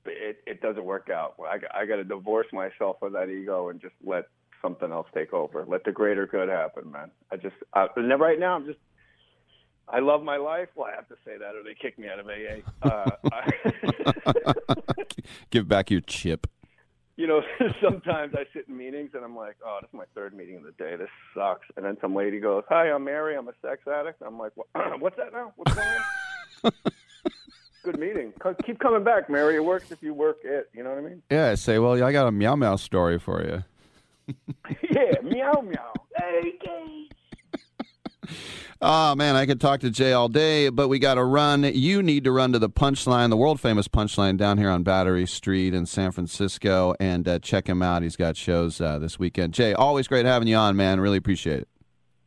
it, 0.05 0.39
it 0.47 0.61
doesn't 0.61 0.85
work 0.85 1.09
out. 1.11 1.35
I, 1.41 1.59
I 1.83 1.87
got 1.87 1.97
to 1.97 2.05
divorce 2.05 2.47
myself 2.53 2.97
of 3.03 3.13
that 3.13 3.29
ego 3.29 3.69
and 3.69 3.81
just 3.81 3.95
let 4.05 4.25
something 4.63 4.91
else 4.91 5.07
take 5.15 5.33
over. 5.33 5.65
Let 5.67 5.85
the 5.85 5.93
greater 5.93 6.27
good 6.27 6.49
happen, 6.49 6.91
man. 6.91 7.11
I 7.33 7.37
just, 7.37 7.57
I, 7.73 7.87
right 7.97 8.39
now, 8.39 8.57
I'm 8.57 8.67
just, 8.67 8.79
I 9.89 10.01
love 10.01 10.23
my 10.23 10.37
life. 10.37 10.69
Well, 10.75 10.89
I 10.93 10.95
have 10.95 11.09
to 11.09 11.17
say 11.25 11.39
that, 11.39 11.55
or 11.55 11.63
they 11.63 11.75
kick 11.75 11.99
me 11.99 12.09
out 12.09 12.19
of 12.19 12.27
AA. 12.27 12.87
Uh, 12.87 13.11
I, 13.33 14.53
Give 15.51 15.67
back 15.67 15.91
your 15.91 16.01
chip. 16.01 16.47
You 17.19 17.27
know, 17.27 17.43
sometimes 17.83 18.35
I 18.35 18.45
sit 18.55 18.69
in 18.69 18.77
meetings 18.77 19.11
and 19.13 19.25
I'm 19.25 19.37
like, 19.37 19.57
oh, 19.67 19.79
this 19.83 19.89
is 19.89 19.95
my 19.95 20.05
third 20.15 20.35
meeting 20.35 20.57
of 20.57 20.63
the 20.63 20.71
day. 20.73 20.97
This 20.97 21.09
sucks. 21.35 21.67
And 21.77 21.85
then 21.85 21.99
some 22.01 22.15
lady 22.15 22.39
goes, 22.39 22.63
hi, 22.69 22.91
I'm 22.91 23.05
Mary. 23.05 23.37
I'm 23.37 23.49
a 23.49 23.53
sex 23.61 23.83
addict. 23.87 24.23
I'm 24.25 24.39
like, 24.39 24.53
what's 25.01 25.17
that 25.17 25.33
now? 25.33 25.53
What's 25.57 25.75
going 25.75 25.89
on? 26.65 26.73
Good 27.83 27.99
meeting. 27.99 28.33
Keep 28.65 28.79
coming 28.79 29.03
back, 29.03 29.29
Mary. 29.29 29.57
It 29.57 29.65
works 29.65 29.91
if 29.91 30.03
you 30.03 30.15
work 30.15 30.39
it. 30.45 30.71
You 30.73 30.85
know 30.85 30.91
what 30.91 30.99
I 30.99 31.03
mean? 31.03 31.23
Yeah. 31.31 31.51
I 31.51 31.55
say, 31.57 31.79
well, 31.79 32.03
I 32.03 32.13
got 32.13 32.29
a 32.29 32.33
meow 32.33 32.55
meow 32.55 32.77
story 32.77 33.19
for 33.19 33.43
you. 33.43 33.65
yeah, 34.91 35.15
meow 35.23 35.61
meow. 35.61 35.93
Hey, 36.17 36.53
Gage. 36.63 36.98
Oh 38.81 39.17
man, 39.17 39.35
I 39.35 39.45
could 39.45 39.61
talk 39.61 39.81
to 39.81 39.91
Jay 39.91 40.13
all 40.13 40.29
day, 40.29 40.69
but 40.69 40.87
we 40.87 41.01
got 41.01 41.15
to 41.15 41.25
run. 41.25 41.65
You 41.65 42.01
need 42.01 42.23
to 42.25 42.31
run 42.31 42.53
to 42.53 42.61
the 42.61 42.71
Punchline, 42.71 43.29
the 43.29 43.37
world 43.37 43.61
famous 43.61 43.89
Punchline 43.89 44.37
down 44.37 44.57
here 44.57 44.71
on 44.71 44.85
Battery 44.85 45.27
Street 45.27 45.75
in 45.75 45.85
San 45.85 46.13
Francisco, 46.13 46.95
and 47.01 47.27
uh, 47.27 47.41
check 47.41 47.69
him 47.69 47.83
out. 47.83 48.05
He's 48.05 48.15
got 48.15 48.37
shows 48.37 48.81
uh, 48.81 49.01
this 49.01 49.19
weekend. 49.19 49.53
Jay, 49.53 49.73
always 49.75 50.07
great 50.07 50.27
having 50.27 50.47
you 50.47 50.55
on, 50.55 50.77
man. 50.77 51.01
Really 51.01 51.17
appreciate 51.17 51.63
it. 51.63 51.69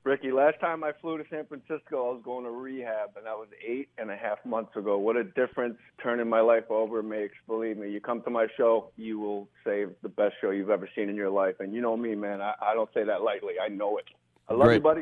Ricky, 0.03 0.31
last 0.31 0.59
time 0.59 0.83
I 0.83 0.91
flew 0.99 1.19
to 1.19 1.23
San 1.29 1.45
Francisco, 1.45 2.09
I 2.09 2.13
was 2.13 2.21
going 2.25 2.43
to 2.43 2.51
rehab, 2.51 3.11
and 3.15 3.25
that 3.27 3.37
was 3.37 3.47
eight 3.65 3.87
and 3.97 4.11
a 4.11 4.17
half 4.17 4.43
months 4.43 4.75
ago. 4.75 4.97
What 4.97 5.15
a 5.15 5.23
difference 5.23 5.77
turning 6.03 6.27
my 6.27 6.41
life 6.41 6.69
over 6.69 7.01
makes. 7.01 7.35
Believe 7.47 7.77
me, 7.77 7.91
you 7.91 8.01
come 8.01 8.23
to 8.23 8.29
my 8.29 8.47
show, 8.57 8.89
you 8.97 9.19
will 9.19 9.47
say 9.63 9.85
the 10.01 10.09
best 10.09 10.33
show 10.41 10.49
you've 10.49 10.71
ever 10.71 10.89
seen 10.95 11.07
in 11.07 11.15
your 11.15 11.29
life. 11.29 11.55
And 11.61 11.73
you 11.73 11.79
know 11.79 11.95
me, 11.95 12.15
man. 12.15 12.41
I, 12.41 12.55
I 12.61 12.73
don't 12.73 12.89
say 12.93 13.05
that 13.05 13.21
lightly. 13.21 13.53
I 13.63 13.69
know 13.69 13.97
it. 13.99 14.05
I 14.49 14.53
love 14.53 14.63
Great. 14.63 14.75
you, 14.77 14.81
buddy. 14.81 15.01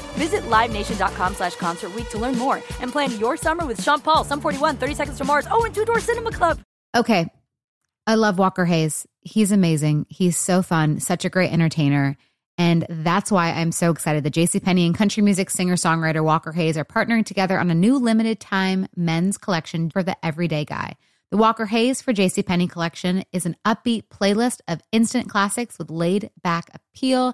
Visit 0.13 0.43
LiveNation.com 0.43 1.35
slash 1.35 1.55
Concert 1.55 1.91
to 2.09 2.17
learn 2.17 2.37
more 2.37 2.55
and 2.79 2.91
plan 2.91 3.17
your 3.19 3.37
summer 3.37 3.65
with 3.65 3.81
Sean 3.81 3.99
Paul, 3.99 4.23
Sum 4.23 4.41
41, 4.41 4.77
30 4.77 4.93
Seconds 4.93 5.17
to 5.17 5.23
Mars, 5.23 5.47
oh, 5.51 5.65
and 5.65 5.73
Two 5.73 5.85
Door 5.85 5.99
Cinema 5.99 6.31
Club. 6.31 6.59
Okay. 6.95 7.27
I 8.07 8.15
love 8.15 8.39
Walker 8.39 8.65
Hayes. 8.65 9.05
He's 9.21 9.51
amazing. 9.51 10.07
He's 10.09 10.37
so 10.37 10.61
fun, 10.61 10.99
such 10.99 11.23
a 11.23 11.29
great 11.29 11.51
entertainer. 11.51 12.17
And 12.57 12.85
that's 12.89 13.31
why 13.31 13.51
I'm 13.51 13.71
so 13.71 13.91
excited 13.91 14.23
that 14.23 14.33
JCPenney 14.33 14.85
and 14.85 14.95
country 14.95 15.23
music 15.23 15.49
singer 15.49 15.75
songwriter 15.75 16.23
Walker 16.23 16.51
Hayes 16.51 16.77
are 16.77 16.85
partnering 16.85 17.25
together 17.25 17.59
on 17.59 17.71
a 17.71 17.75
new 17.75 17.97
limited 17.97 18.39
time 18.39 18.87
men's 18.95 19.37
collection 19.37 19.89
for 19.89 20.03
the 20.03 20.17
everyday 20.25 20.65
guy. 20.65 20.95
The 21.31 21.37
Walker 21.37 21.65
Hayes 21.65 22.01
for 22.01 22.13
JCPenney 22.13 22.69
collection 22.69 23.23
is 23.31 23.45
an 23.45 23.55
upbeat 23.65 24.09
playlist 24.09 24.59
of 24.67 24.81
instant 24.91 25.29
classics 25.29 25.79
with 25.79 25.89
laid 25.89 26.29
back 26.43 26.69
appeal 26.73 27.33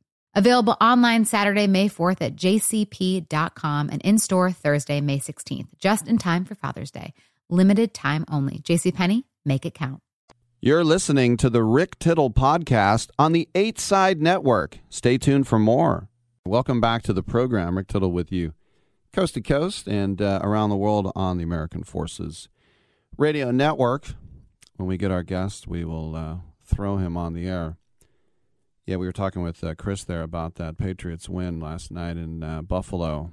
Available 0.33 0.77
online 0.79 1.25
Saturday, 1.25 1.67
May 1.67 1.89
4th 1.89 2.21
at 2.21 2.37
jcp.com 2.37 3.89
and 3.89 4.01
in 4.01 4.17
store 4.17 4.49
Thursday, 4.49 5.01
May 5.01 5.19
16th, 5.19 5.67
just 5.77 6.07
in 6.07 6.17
time 6.17 6.45
for 6.45 6.55
Father's 6.55 6.89
Day. 6.89 7.13
Limited 7.49 7.93
time 7.93 8.23
only. 8.31 8.59
JCPenney, 8.59 9.25
make 9.43 9.65
it 9.65 9.73
count. 9.73 10.01
You're 10.61 10.85
listening 10.85 11.35
to 11.37 11.49
the 11.49 11.63
Rick 11.63 11.99
Tittle 11.99 12.31
podcast 12.31 13.09
on 13.19 13.33
the 13.33 13.49
Eight 13.55 13.77
Side 13.77 14.21
Network. 14.21 14.77
Stay 14.89 15.17
tuned 15.17 15.49
for 15.49 15.59
more. 15.59 16.07
Welcome 16.45 16.79
back 16.79 17.03
to 17.03 17.13
the 17.13 17.23
program. 17.23 17.75
Rick 17.75 17.87
Tittle 17.87 18.13
with 18.13 18.31
you, 18.31 18.53
coast 19.11 19.33
to 19.33 19.41
coast 19.41 19.85
and 19.85 20.21
uh, 20.21 20.39
around 20.41 20.69
the 20.69 20.77
world 20.77 21.11
on 21.13 21.39
the 21.39 21.43
American 21.43 21.83
Forces 21.83 22.47
Radio 23.17 23.51
Network. 23.51 24.13
When 24.77 24.87
we 24.87 24.95
get 24.95 25.11
our 25.11 25.23
guest, 25.23 25.67
we 25.67 25.83
will 25.83 26.15
uh, 26.15 26.37
throw 26.63 26.97
him 26.97 27.17
on 27.17 27.33
the 27.33 27.49
air. 27.49 27.77
Yeah, 28.85 28.95
we 28.95 29.05
were 29.05 29.11
talking 29.11 29.43
with 29.43 29.63
uh, 29.63 29.75
Chris 29.75 30.03
there 30.03 30.23
about 30.23 30.55
that 30.55 30.77
Patriots 30.77 31.29
win 31.29 31.59
last 31.59 31.91
night 31.91 32.17
in 32.17 32.43
uh, 32.43 32.63
Buffalo. 32.63 33.31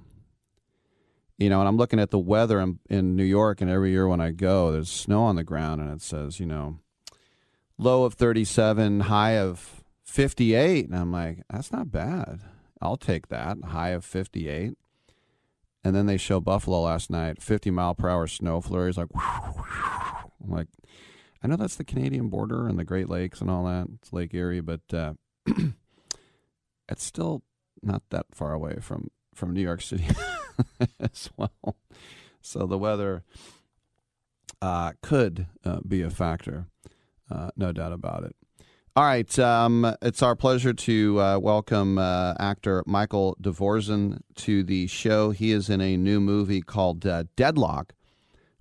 You 1.39 1.49
know, 1.49 1.61
and 1.61 1.69
I'm 1.69 1.77
looking 1.77 2.01
at 2.01 2.11
the 2.11 2.19
weather 2.19 2.61
in, 2.61 2.81
in 2.91 3.17
New 3.17 3.25
York, 3.25 3.61
and 3.61 3.71
every 3.71 3.91
year 3.91 4.07
when 4.07 4.21
I 4.21 4.31
go, 4.33 4.73
there's 4.73 4.91
snow 4.91 5.23
on 5.23 5.37
the 5.37 5.45
ground, 5.45 5.81
and 5.81 5.91
it 5.91 6.03
says, 6.03 6.39
you 6.39 6.47
know, 6.47 6.81
low 7.79 8.05
of 8.05 8.15
37, 8.15 9.01
high 9.01 9.39
of 9.39 9.85
58. 10.05 10.87
And 10.87 10.97
I'm 10.97 11.13
like, 11.13 11.45
that's 11.51 11.73
not 11.73 11.91
bad. 11.91 12.41
I'll 12.83 12.97
take 12.97 13.29
that. 13.29 13.57
High 13.69 13.91
of 13.91 14.05
58. 14.05 14.75
And 15.85 15.97
then 15.97 16.07
they 16.07 16.17
show 16.19 16.41
Buffalo 16.41 16.83
last 16.83 17.09
night, 17.09 17.41
50 17.41 17.71
mile 17.71 17.95
per 17.95 18.11
hour 18.11 18.27
snow 18.27 18.61
flurries. 18.61 18.99
Like, 18.99 19.09
I'm 19.15 20.51
like, 20.51 20.69
I 21.43 21.47
know 21.47 21.57
that's 21.57 21.77
the 21.77 21.85
Canadian 21.85 22.29
border 22.29 22.67
and 22.67 22.79
the 22.79 22.85
Great 22.85 23.09
Lakes 23.09 23.41
and 23.41 23.49
all 23.49 23.65
that. 23.65 23.87
It's 23.95 24.13
Lake 24.13 24.35
Erie, 24.35 24.61
but 24.61 24.81
uh, 24.93 25.15
it's 26.89 27.05
still 27.05 27.43
not 27.83 28.03
that 28.11 28.27
far 28.33 28.53
away 28.53 28.77
from, 28.81 29.11
from 29.35 29.53
New 29.53 29.63
York 29.63 29.83
City 29.83 30.07
as 31.01 31.31
well. 31.37 31.77
So 32.41 32.67
the 32.67 32.79
weather 32.79 33.25
uh, 34.61 34.93
could 35.03 35.47
uh, 35.65 35.81
be 35.87 36.03
a 36.03 36.11
factor. 36.11 36.67
Uh, 37.31 37.51
no 37.57 37.73
doubt 37.73 37.93
about 37.93 38.25
it. 38.25 38.35
All 38.97 39.05
right, 39.05 39.39
um, 39.39 39.95
it's 40.03 40.25
our 40.25 40.35
pleasure 40.35 40.73
to 40.73 41.21
uh, 41.21 41.39
welcome 41.39 41.99
uh, 41.99 42.35
actor 42.41 42.83
Michael 42.85 43.37
DeVorzon 43.41 44.23
to 44.37 44.65
the 44.65 44.89
show. 44.89 45.31
He 45.31 45.53
is 45.53 45.71
in 45.71 45.81
a 45.81 45.97
new 45.97 46.21
movie 46.21 46.63
called 46.63 47.07
uh, 47.07 47.25
Deadlock, 47.37 47.95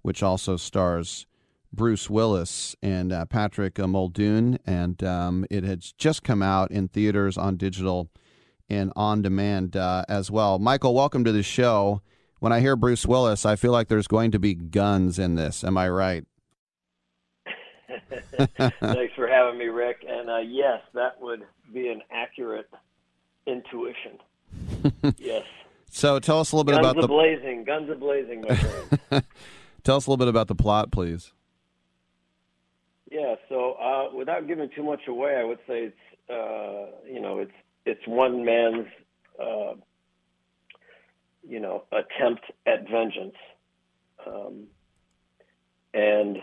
which 0.03 0.21
also 0.21 0.55
stars 0.55 1.25
Bruce 1.73 2.09
Willis 2.09 2.75
and 2.81 3.11
uh, 3.11 3.25
Patrick 3.25 3.77
Muldoon, 3.77 4.57
and 4.65 5.03
um, 5.03 5.45
it 5.49 5.63
has 5.63 5.93
just 5.93 6.23
come 6.23 6.41
out 6.41 6.71
in 6.71 6.87
theaters, 6.87 7.37
on 7.37 7.57
digital, 7.57 8.09
and 8.69 8.91
on 8.95 9.21
demand 9.21 9.75
uh, 9.75 10.03
as 10.07 10.31
well. 10.31 10.59
Michael, 10.59 10.93
welcome 10.93 11.23
to 11.23 11.31
the 11.31 11.43
show. 11.43 12.01
When 12.39 12.51
I 12.51 12.59
hear 12.59 12.75
Bruce 12.75 13.05
Willis, 13.05 13.45
I 13.45 13.55
feel 13.55 13.71
like 13.71 13.87
there's 13.87 14.07
going 14.07 14.31
to 14.31 14.39
be 14.39 14.53
guns 14.53 15.17
in 15.17 15.35
this. 15.35 15.63
Am 15.63 15.77
I 15.77 15.89
right? 15.89 16.23
Thanks 18.37 19.13
for 19.15 19.27
having 19.27 19.57
me, 19.57 19.65
Rick. 19.65 20.05
And 20.07 20.29
uh, 20.29 20.37
yes, 20.37 20.81
that 20.93 21.19
would 21.19 21.43
be 21.73 21.87
an 21.89 22.01
accurate 22.11 22.69
intuition. 23.47 24.19
yes. 25.17 25.43
So 25.89 26.19
tell 26.19 26.39
us 26.39 26.51
a 26.51 26.55
little 26.55 26.65
bit 26.65 26.73
guns 26.73 26.85
about 26.85 27.01
the 27.01 27.07
blazing, 27.07 27.63
guns 27.63 27.89
are 27.89 27.95
blazing, 27.95 28.41
my 28.41 28.55
friend. 28.55 29.25
tell 29.83 29.95
us 29.97 30.05
a 30.05 30.09
little 30.09 30.17
bit 30.17 30.27
about 30.27 30.47
the 30.47 30.55
plot, 30.55 30.91
please. 30.91 31.33
Yeah. 33.17 33.35
So 33.49 33.73
uh, 33.73 34.15
without 34.15 34.47
giving 34.47 34.69
too 34.75 34.83
much 34.83 35.07
away, 35.07 35.35
I 35.35 35.43
would 35.43 35.59
say 35.67 35.91
it's 35.91 36.29
uh, 36.29 37.11
you 37.11 37.19
know 37.19 37.39
it's 37.39 37.51
it's 37.85 38.05
one 38.07 38.45
man's 38.45 38.87
uh, 39.41 39.73
you 41.47 41.59
know 41.59 41.83
attempt 41.91 42.43
at 42.67 42.89
vengeance, 42.89 43.35
um, 44.25 44.67
and 45.93 46.37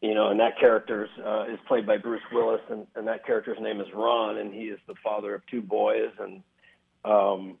you 0.00 0.14
know, 0.14 0.30
and 0.30 0.40
that 0.40 0.58
character 0.58 1.08
uh, 1.24 1.44
is 1.52 1.58
played 1.66 1.86
by 1.86 1.96
Bruce 1.96 2.22
Willis, 2.32 2.60
and, 2.70 2.86
and 2.94 3.06
that 3.08 3.26
character's 3.26 3.58
name 3.60 3.80
is 3.80 3.86
Ron, 3.94 4.38
and 4.38 4.52
he 4.52 4.64
is 4.64 4.78
the 4.86 4.94
father 5.02 5.34
of 5.34 5.46
two 5.46 5.60
boys, 5.62 6.10
and 6.20 6.42
um, 7.04 7.58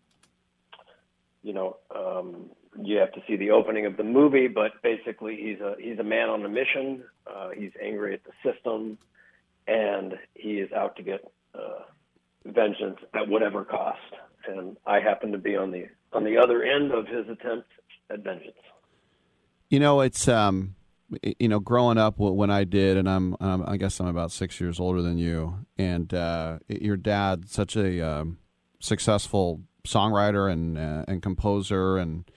you 1.42 1.52
know, 1.52 1.76
um, 1.94 2.50
you 2.82 2.98
have 2.98 3.12
to 3.12 3.20
see 3.26 3.36
the 3.36 3.50
opening 3.50 3.86
of 3.86 3.96
the 3.96 4.04
movie, 4.04 4.48
but 4.48 4.82
basically 4.82 5.36
he's 5.36 5.60
a 5.60 5.74
he's 5.78 5.98
a 5.98 6.04
man 6.04 6.28
on 6.28 6.44
a 6.44 6.48
mission. 6.48 7.02
Uh, 7.26 7.50
he's 7.56 7.72
angry 7.82 8.14
at 8.14 8.20
the 8.24 8.32
system, 8.42 8.98
and 9.66 10.14
he 10.34 10.54
is 10.54 10.72
out 10.72 10.96
to 10.96 11.02
get 11.02 11.20
uh, 11.54 11.84
vengeance 12.44 12.98
at 13.14 13.28
whatever 13.28 13.64
cost. 13.64 13.98
And 14.48 14.76
I 14.86 15.00
happen 15.00 15.32
to 15.32 15.38
be 15.38 15.56
on 15.56 15.70
the 15.70 15.86
on 16.12 16.24
the 16.24 16.38
other 16.38 16.62
end 16.62 16.92
of 16.92 17.06
his 17.06 17.28
attempt 17.28 17.68
at 18.10 18.20
vengeance. 18.20 18.56
You 19.68 19.80
know, 19.80 20.00
it's 20.00 20.28
um, 20.28 20.76
you 21.38 21.48
know, 21.48 21.60
growing 21.60 21.98
up 21.98 22.18
when 22.18 22.50
I 22.50 22.64
did, 22.64 22.96
and 22.96 23.08
I'm, 23.08 23.36
um, 23.40 23.64
I 23.66 23.76
guess 23.76 24.00
I'm 24.00 24.08
about 24.08 24.32
six 24.32 24.60
years 24.60 24.80
older 24.80 25.02
than 25.02 25.18
you, 25.18 25.66
and 25.78 26.12
uh, 26.12 26.58
your 26.68 26.96
dad, 26.96 27.48
such 27.48 27.76
a 27.76 28.00
um, 28.00 28.38
successful 28.80 29.62
songwriter 29.86 30.50
and 30.50 30.76
uh, 30.76 31.04
and 31.06 31.22
composer, 31.22 31.96
and 31.96 32.28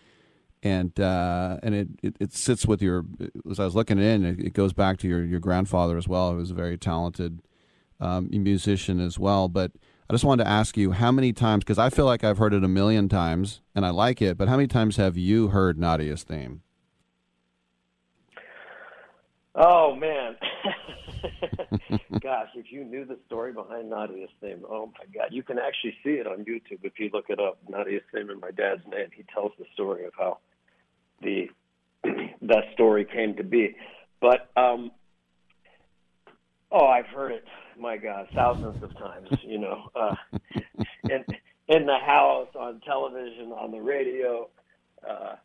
and 0.61 0.99
uh, 0.99 1.57
and 1.63 1.75
it, 1.75 1.87
it, 2.03 2.15
it 2.19 2.33
sits 2.33 2.65
with 2.65 2.81
your. 2.81 3.05
As 3.49 3.59
I 3.59 3.65
was 3.65 3.75
looking 3.75 3.99
in, 3.99 4.25
it, 4.25 4.39
it, 4.39 4.53
goes 4.53 4.73
back 4.73 4.97
to 4.99 5.07
your 5.07 5.23
your 5.23 5.39
grandfather 5.39 5.97
as 5.97 6.07
well, 6.07 6.31
who 6.31 6.37
was 6.37 6.51
a 6.51 6.55
very 6.55 6.77
talented 6.77 7.41
um, 7.99 8.29
musician 8.31 8.99
as 8.99 9.17
well. 9.17 9.47
But 9.47 9.71
I 10.09 10.13
just 10.13 10.23
wanted 10.23 10.43
to 10.43 10.49
ask 10.49 10.75
you 10.75 10.91
how 10.91 11.11
many 11.11 11.33
times, 11.33 11.63
because 11.63 11.77
I 11.79 11.89
feel 11.89 12.05
like 12.05 12.23
I've 12.23 12.39
heard 12.39 12.53
it 12.53 12.63
a 12.63 12.67
million 12.67 13.09
times 13.09 13.61
and 13.75 13.85
I 13.85 13.91
like 13.91 14.21
it, 14.21 14.37
but 14.37 14.47
how 14.47 14.55
many 14.55 14.67
times 14.67 14.97
have 14.97 15.17
you 15.17 15.49
heard 15.49 15.77
Nadia's 15.77 16.23
theme? 16.23 16.61
Oh 19.55 19.93
man, 19.93 20.35
gosh! 22.21 22.47
If 22.55 22.71
you 22.71 22.85
knew 22.85 23.03
the 23.03 23.17
story 23.25 23.51
behind 23.51 23.89
Nadia's 23.89 24.29
theme, 24.39 24.63
oh 24.69 24.91
my 24.97 25.05
God, 25.13 25.29
you 25.31 25.43
can 25.43 25.59
actually 25.59 25.95
see 26.03 26.11
it 26.11 26.27
on 26.27 26.45
YouTube 26.45 26.79
if 26.83 26.93
you 26.97 27.09
look 27.11 27.25
it 27.29 27.39
up. 27.39 27.57
Nadia's 27.67 28.03
theme 28.13 28.29
and 28.29 28.39
my 28.39 28.51
dad's 28.51 28.85
name. 28.87 29.09
He 29.13 29.25
tells 29.33 29.51
the 29.59 29.65
story 29.73 30.05
of 30.05 30.13
how 30.17 30.37
the 31.21 31.49
that 32.41 32.63
story 32.73 33.05
came 33.05 33.35
to 33.35 33.43
be. 33.43 33.75
But 34.21 34.49
um, 34.55 34.91
oh, 36.71 36.87
I've 36.87 37.07
heard 37.07 37.31
it. 37.31 37.45
My 37.79 37.97
God, 37.97 38.27
thousands 38.35 38.83
of 38.83 38.93
times. 38.97 39.29
You 39.43 39.59
know, 39.59 39.89
uh, 39.95 40.15
in 41.03 41.23
in 41.67 41.85
the 41.85 41.97
house, 41.97 42.49
on 42.55 42.81
television, 42.85 43.51
on 43.51 43.71
the 43.71 43.81
radio. 43.81 44.49
Uh, 45.07 45.35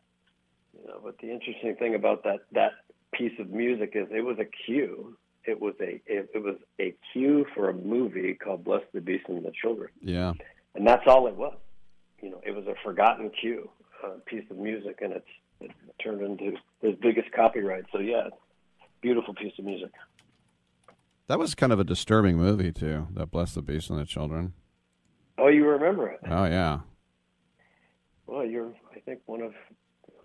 you 0.73 0.88
know, 0.88 1.00
but 1.02 1.16
the 1.19 1.31
interesting 1.31 1.76
thing 1.76 1.95
about 1.95 2.25
that 2.25 2.40
that 2.52 2.73
piece 3.12 3.38
of 3.38 3.50
music 3.50 3.93
is 3.95 4.07
it 4.11 4.25
was 4.25 4.38
a 4.38 4.47
cue. 4.66 5.16
It 5.45 5.61
was 5.61 5.75
a 5.81 6.00
it, 6.07 6.31
it 6.35 6.43
was 6.43 6.57
a 6.81 6.95
cue 7.12 7.47
for 7.54 7.69
a 7.69 7.75
movie 7.75 8.35
called 8.35 8.64
Bless 8.64 8.83
the 8.93 9.00
Beast 9.00 9.25
and 9.28 9.45
the 9.45 9.52
Children. 9.62 9.90
Yeah, 10.00 10.33
and 10.75 10.87
that's 10.87 11.07
all 11.07 11.26
it 11.28 11.37
was. 11.37 11.57
You 12.21 12.31
know, 12.31 12.40
it 12.45 12.52
was 12.52 12.66
a 12.66 12.75
forgotten 12.83 13.31
cue, 13.40 13.69
a 14.02 14.19
piece 14.21 14.45
of 14.50 14.57
music, 14.57 15.00
and 15.02 15.12
it's 15.12 15.26
it 15.64 15.94
turned 16.02 16.23
into 16.23 16.56
his 16.83 16.94
biggest 17.00 17.33
copyright. 17.33 17.85
So 17.92 17.99
yeah, 17.99 18.28
beautiful 19.00 19.35
piece 19.35 19.52
of 19.59 19.64
music. 19.64 19.90
That 21.26 21.38
was 21.38 21.54
kind 21.54 21.73
of 21.73 21.80
a 21.80 21.85
disturbing 21.85 22.37
movie 22.37 22.73
too. 22.73 23.09
That 23.14 23.30
Bless 23.30 23.54
the 23.54 23.62
Beast 23.62 23.90
and 23.90 23.99
the 23.99 24.04
Children. 24.04 24.52
Oh, 25.38 25.49
you 25.49 25.66
remember 25.66 26.09
it? 26.09 26.21
Oh 26.28 26.44
yeah. 26.44 26.80
Well, 28.26 28.44
you're 28.44 28.73
I 28.94 29.00
think 29.00 29.21
one 29.26 29.42
of 29.42 29.52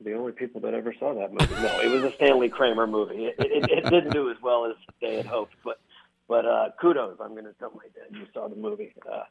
the 0.01 0.13
only 0.13 0.31
people 0.31 0.62
that 0.62 0.74
ever 0.74 0.93
saw 1.00 1.13
that 1.13 1.31
movie. 1.31 1.62
No, 1.62 1.79
it 1.81 1.89
was 1.89 2.03
a 2.03 2.13
Stanley 2.15 2.50
Kramer 2.50 2.88
movie. 2.88 3.25
It, 3.25 3.36
it, 3.39 3.69
it 3.69 3.84
didn't 3.89 4.12
do 4.12 4.29
as 4.29 4.38
well 4.41 4.65
as 4.65 4.75
they 5.01 5.15
had 5.17 5.25
hoped, 5.25 5.55
but 5.63 5.79
but 6.27 6.46
uh, 6.46 6.69
kudos. 6.79 7.17
I'm 7.22 7.31
going 7.31 7.46
to 7.46 7.53
tell 7.53 7.72
my 7.72 7.86
dad 7.96 8.17
you 8.17 8.25
saw 8.34 8.48
the 8.48 8.55
movie. 8.55 8.93
Uh, 9.12 9.24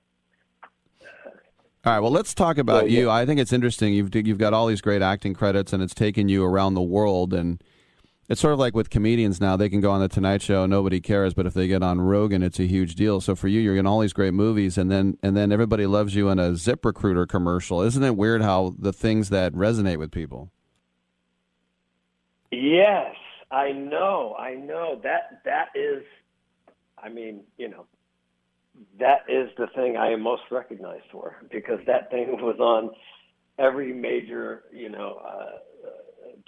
all 1.85 1.93
right. 1.93 2.01
Well, 2.01 2.11
let's 2.11 2.35
talk 2.35 2.59
about 2.59 2.85
well, 2.85 2.93
you. 2.93 3.09
I 3.11 3.25
think 3.25 3.39
it's 3.39 3.53
interesting. 3.53 3.95
You've 3.95 4.15
you've 4.15 4.39
got 4.39 4.53
all 4.53 4.67
these 4.67 4.81
great 4.81 5.01
acting 5.01 5.33
credits, 5.33 5.73
and 5.73 5.83
it's 5.83 5.95
taken 5.95 6.29
you 6.29 6.45
around 6.45 6.75
the 6.75 6.83
world. 6.83 7.33
And 7.33 7.63
it's 8.29 8.41
sort 8.41 8.53
of 8.53 8.59
like 8.59 8.75
with 8.75 8.91
comedians 8.91 9.41
now; 9.41 9.57
they 9.57 9.69
can 9.69 9.81
go 9.81 9.93
on 9.93 10.01
the 10.01 10.09
Tonight 10.09 10.43
Show, 10.43 10.67
nobody 10.67 11.01
cares. 11.01 11.35
But 11.35 11.47
if 11.47 11.55
they 11.55 11.69
get 11.69 11.85
on 11.85 12.01
Rogan, 12.01 12.43
it's 12.43 12.59
a 12.59 12.67
huge 12.67 12.97
deal. 12.97 13.21
So 13.21 13.37
for 13.37 13.47
you, 13.47 13.61
you're 13.61 13.77
in 13.77 13.87
all 13.87 14.01
these 14.01 14.13
great 14.13 14.35
movies, 14.35 14.77
and 14.77 14.91
then 14.91 15.19
and 15.23 15.37
then 15.37 15.53
everybody 15.53 15.87
loves 15.87 16.17
you 16.17 16.29
in 16.31 16.41
a 16.41 16.57
Zip 16.57 16.85
Recruiter 16.85 17.27
commercial. 17.27 17.81
Isn't 17.83 18.03
it 18.03 18.17
weird 18.17 18.43
how 18.43 18.75
the 18.77 18.93
things 18.93 19.29
that 19.29 19.53
resonate 19.53 19.99
with 19.99 20.11
people? 20.11 20.51
Yes, 22.51 23.15
I 23.53 23.71
know. 23.71 24.35
I 24.37 24.55
know 24.55 25.01
that 25.05 25.43
that 25.45 25.69
is. 25.77 26.03
I 27.01 27.09
mean, 27.09 27.45
you 27.57 27.69
know, 27.69 27.87
that 28.99 29.23
is 29.29 29.51
the 29.57 29.67
thing 29.75 29.97
I 29.97 30.13
am 30.13 30.23
most 30.23 30.43
recognized 30.51 31.05
for 31.11 31.37
because 31.51 31.81
that 31.87 32.11
thing 32.11 32.33
was 32.41 32.59
on 32.59 32.91
every 33.59 33.93
major, 33.93 34.65
you 34.73 34.89
know, 34.89 35.21
uh, 35.27 35.91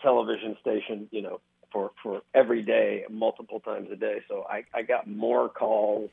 television 0.01 0.57
station, 0.61 1.09
you 1.11 1.23
know, 1.23 1.41
for 1.73 1.93
for 2.03 2.23
every 2.35 2.63
day, 2.63 3.05
multiple 3.11 3.61
times 3.61 3.89
a 3.93 3.97
day. 3.97 4.19
So 4.29 4.45
I 4.49 4.65
I 4.75 4.83
got 4.83 5.09
more 5.09 5.49
calls 5.49 6.11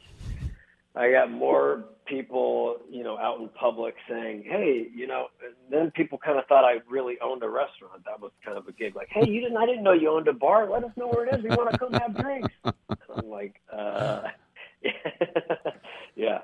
I 0.98 1.12
got 1.12 1.32
more 1.32 1.84
people, 2.08 2.78
you 2.90 3.04
know, 3.04 3.20
out 3.20 3.40
in 3.40 3.50
public 3.50 3.96
saying, 4.10 4.44
"Hey, 4.44 4.88
you 4.94 5.06
know." 5.08 5.28
then 5.70 5.92
people 5.92 6.18
kind 6.18 6.40
of 6.40 6.46
thought 6.48 6.64
I 6.64 6.80
really 6.90 7.20
owned 7.22 7.44
a 7.44 7.50
restaurant. 7.50 8.04
That 8.06 8.22
was 8.22 8.32
kind 8.44 8.58
of 8.58 8.68
a 8.68 8.72
gig, 8.72 8.96
like, 8.96 9.10
"Hey, 9.12 9.30
you 9.30 9.42
didn't? 9.42 9.58
I 9.58 9.66
didn't 9.66 9.84
know 9.84 9.92
you 9.92 10.10
owned 10.10 10.28
a 10.28 10.34
bar. 10.34 10.70
Let 10.70 10.84
us 10.84 10.92
know 10.96 11.08
where 11.08 11.26
it 11.26 11.36
is. 11.36 11.44
We 11.44 11.50
want 11.50 11.72
to 11.72 11.78
come 11.78 11.94
have 11.94 12.16
drinks." 12.16 12.54
I'm 13.16 13.30
like, 13.30 13.62
uh, 13.72 14.24
"Yeah, 16.16 16.40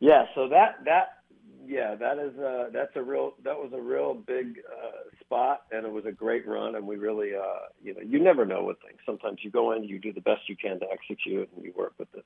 yeah." 0.00 0.24
So 0.34 0.48
that 0.48 0.84
that 0.84 1.22
yeah, 1.66 1.94
that 1.94 2.18
is 2.18 2.38
uh 2.38 2.70
that's 2.72 2.94
a 2.96 3.02
real 3.02 3.34
that 3.44 3.56
was 3.56 3.72
a 3.74 3.80
real 3.80 4.14
big 4.14 4.60
uh 4.70 5.10
spot 5.20 5.62
and 5.70 5.86
it 5.86 5.92
was 5.92 6.04
a 6.06 6.12
great 6.12 6.46
run 6.46 6.74
and 6.74 6.86
we 6.86 6.96
really 6.96 7.34
uh 7.34 7.68
you 7.82 7.94
know 7.94 8.00
you 8.00 8.22
never 8.22 8.44
know 8.44 8.64
with 8.64 8.78
things. 8.86 8.98
Sometimes 9.06 9.38
you 9.42 9.50
go 9.50 9.72
in, 9.72 9.84
you 9.84 9.98
do 9.98 10.12
the 10.12 10.20
best 10.20 10.42
you 10.48 10.56
can 10.56 10.80
to 10.80 10.86
execute 10.92 11.48
and 11.54 11.64
you 11.64 11.72
work 11.76 11.94
with 11.98 12.10
the, 12.12 12.22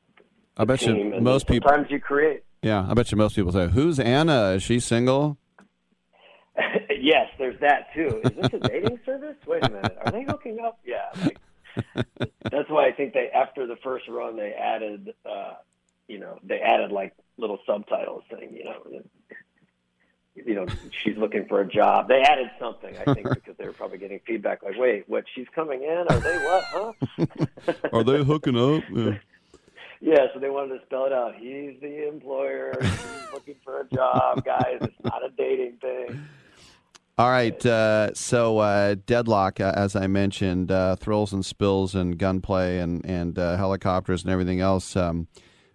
I 0.57 0.65
bet 0.65 0.83
you 0.83 1.21
most 1.21 1.47
people. 1.47 1.69
Sometimes 1.69 1.91
you 1.91 2.01
create. 2.01 2.45
Yeah, 2.63 2.87
I 2.89 2.95
bet 2.95 3.13
you 3.13 3.19
most 3.19 3.37
people 3.37 3.53
say, 3.53 3.69
"Who's 3.69 4.01
Anna? 4.01 4.53
Is 4.53 4.63
she 4.63 4.81
single?" 4.81 5.37
yes, 6.57 7.29
there's 7.39 7.61
that 7.61 7.89
too. 7.95 8.23
Is 8.25 8.37
this 8.37 8.53
a 8.55 8.69
dating 8.69 8.99
service? 9.05 9.37
Wait 9.47 9.63
a 9.63 9.69
minute, 9.69 9.97
are 10.03 10.11
they 10.11 10.25
hooking 10.25 10.59
up? 10.65 10.79
Yeah, 10.85 10.97
like, 11.23 11.39
that's 12.51 12.69
why 12.69 12.87
I 12.87 12.93
think 12.93 13.15
they 13.15 13.31
after 13.31 13.67
the 13.67 13.77
first 13.77 14.09
run 14.09 14.37
they 14.37 14.53
added, 14.53 15.15
uh, 15.25 15.55
you 16.09 16.19
know, 16.19 16.39
they 16.43 16.61
added 16.61 16.93
like 16.93 17.15
little 17.37 17.59
subtitles 17.67 18.23
saying, 18.31 18.55
you 18.55 18.65
know, 18.65 19.03
you 20.35 20.55
know, 20.55 20.67
she's 21.03 21.17
looking 21.17 21.47
for 21.49 21.61
a 21.61 21.67
job. 21.67 22.09
They 22.09 22.21
added 22.21 22.51
something, 22.59 22.95
I 22.97 23.15
think, 23.15 23.29
because 23.35 23.57
they 23.59 23.67
were 23.67 23.73
probably 23.73 23.99
getting 23.99 24.21
feedback 24.27 24.63
like, 24.63 24.79
wait, 24.79 25.09
what? 25.09 25.25
She's 25.35 25.47
coming 25.55 25.83
in? 25.83 26.07
Are 26.11 26.21
they 26.21 26.37
what? 26.39 26.65
Huh? 26.65 26.93
Are 27.93 28.05
they 28.05 28.23
hooking 28.23 28.57
up? 28.57 28.83
Yeah. 28.93 29.19
Yeah, 29.99 30.27
so 30.35 30.41
they 30.41 30.51
wanted 30.51 30.79
to 30.79 30.85
spell 30.85 31.07
it 31.07 31.13
out. 31.13 31.37
He's 31.37 31.81
the 31.81 32.07
employer. 32.07 32.75
He's 32.81 33.33
looking 33.33 33.55
for 33.65 33.81
a 33.81 33.85
job, 33.89 34.45
guys. 34.45 34.77
It's 34.83 35.03
not 35.03 35.25
a 35.25 35.31
dating 35.31 35.79
thing. 35.81 36.29
All 37.19 37.31
right. 37.31 37.65
Uh, 37.65 38.13
so, 38.13 38.59
uh, 38.59 38.95
Deadlock, 39.07 39.59
uh, 39.59 39.73
as 39.75 39.97
I 39.97 40.07
mentioned, 40.07 40.71
uh, 40.71 40.97
thrills 40.97 41.33
and 41.33 41.45
spills 41.45 41.95
and 41.95 42.19
gunplay 42.19 42.79
and 42.79 43.05
and 43.07 43.39
uh, 43.39 43.57
helicopters 43.57 44.23
and 44.23 44.31
everything 44.31 44.61
else. 44.61 44.95
Um, 44.97 45.27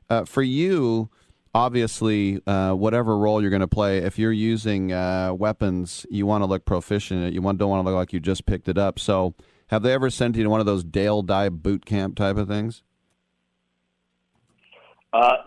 uh, 0.07 0.25
for 0.25 0.43
you, 0.43 1.09
obviously, 1.55 2.35
whatever 2.45 3.17
role 3.17 3.41
you're 3.41 3.49
going 3.49 3.61
to 3.61 3.67
play, 3.67 3.97
if 3.99 4.19
you're 4.19 4.31
using 4.31 4.89
weapons, 5.35 6.05
you 6.11 6.27
want 6.27 6.43
to 6.43 6.45
look 6.45 6.63
proficient. 6.63 7.33
You 7.33 7.41
want 7.41 7.57
don't 7.57 7.71
want 7.71 7.83
to 7.83 7.89
look 7.89 7.97
like 7.97 8.13
you 8.13 8.19
just 8.19 8.45
picked 8.45 8.67
it 8.67 8.77
up. 8.77 8.99
So, 8.99 9.33
have 9.67 9.81
they 9.81 9.93
ever 9.93 10.11
sent 10.11 10.35
you 10.35 10.43
to 10.43 10.49
one 10.49 10.59
of 10.59 10.67
those 10.67 10.83
Dale 10.83 11.23
Dye 11.23 11.49
boot 11.49 11.87
camp 11.87 12.17
type 12.17 12.37
of 12.37 12.47
things? 12.47 12.83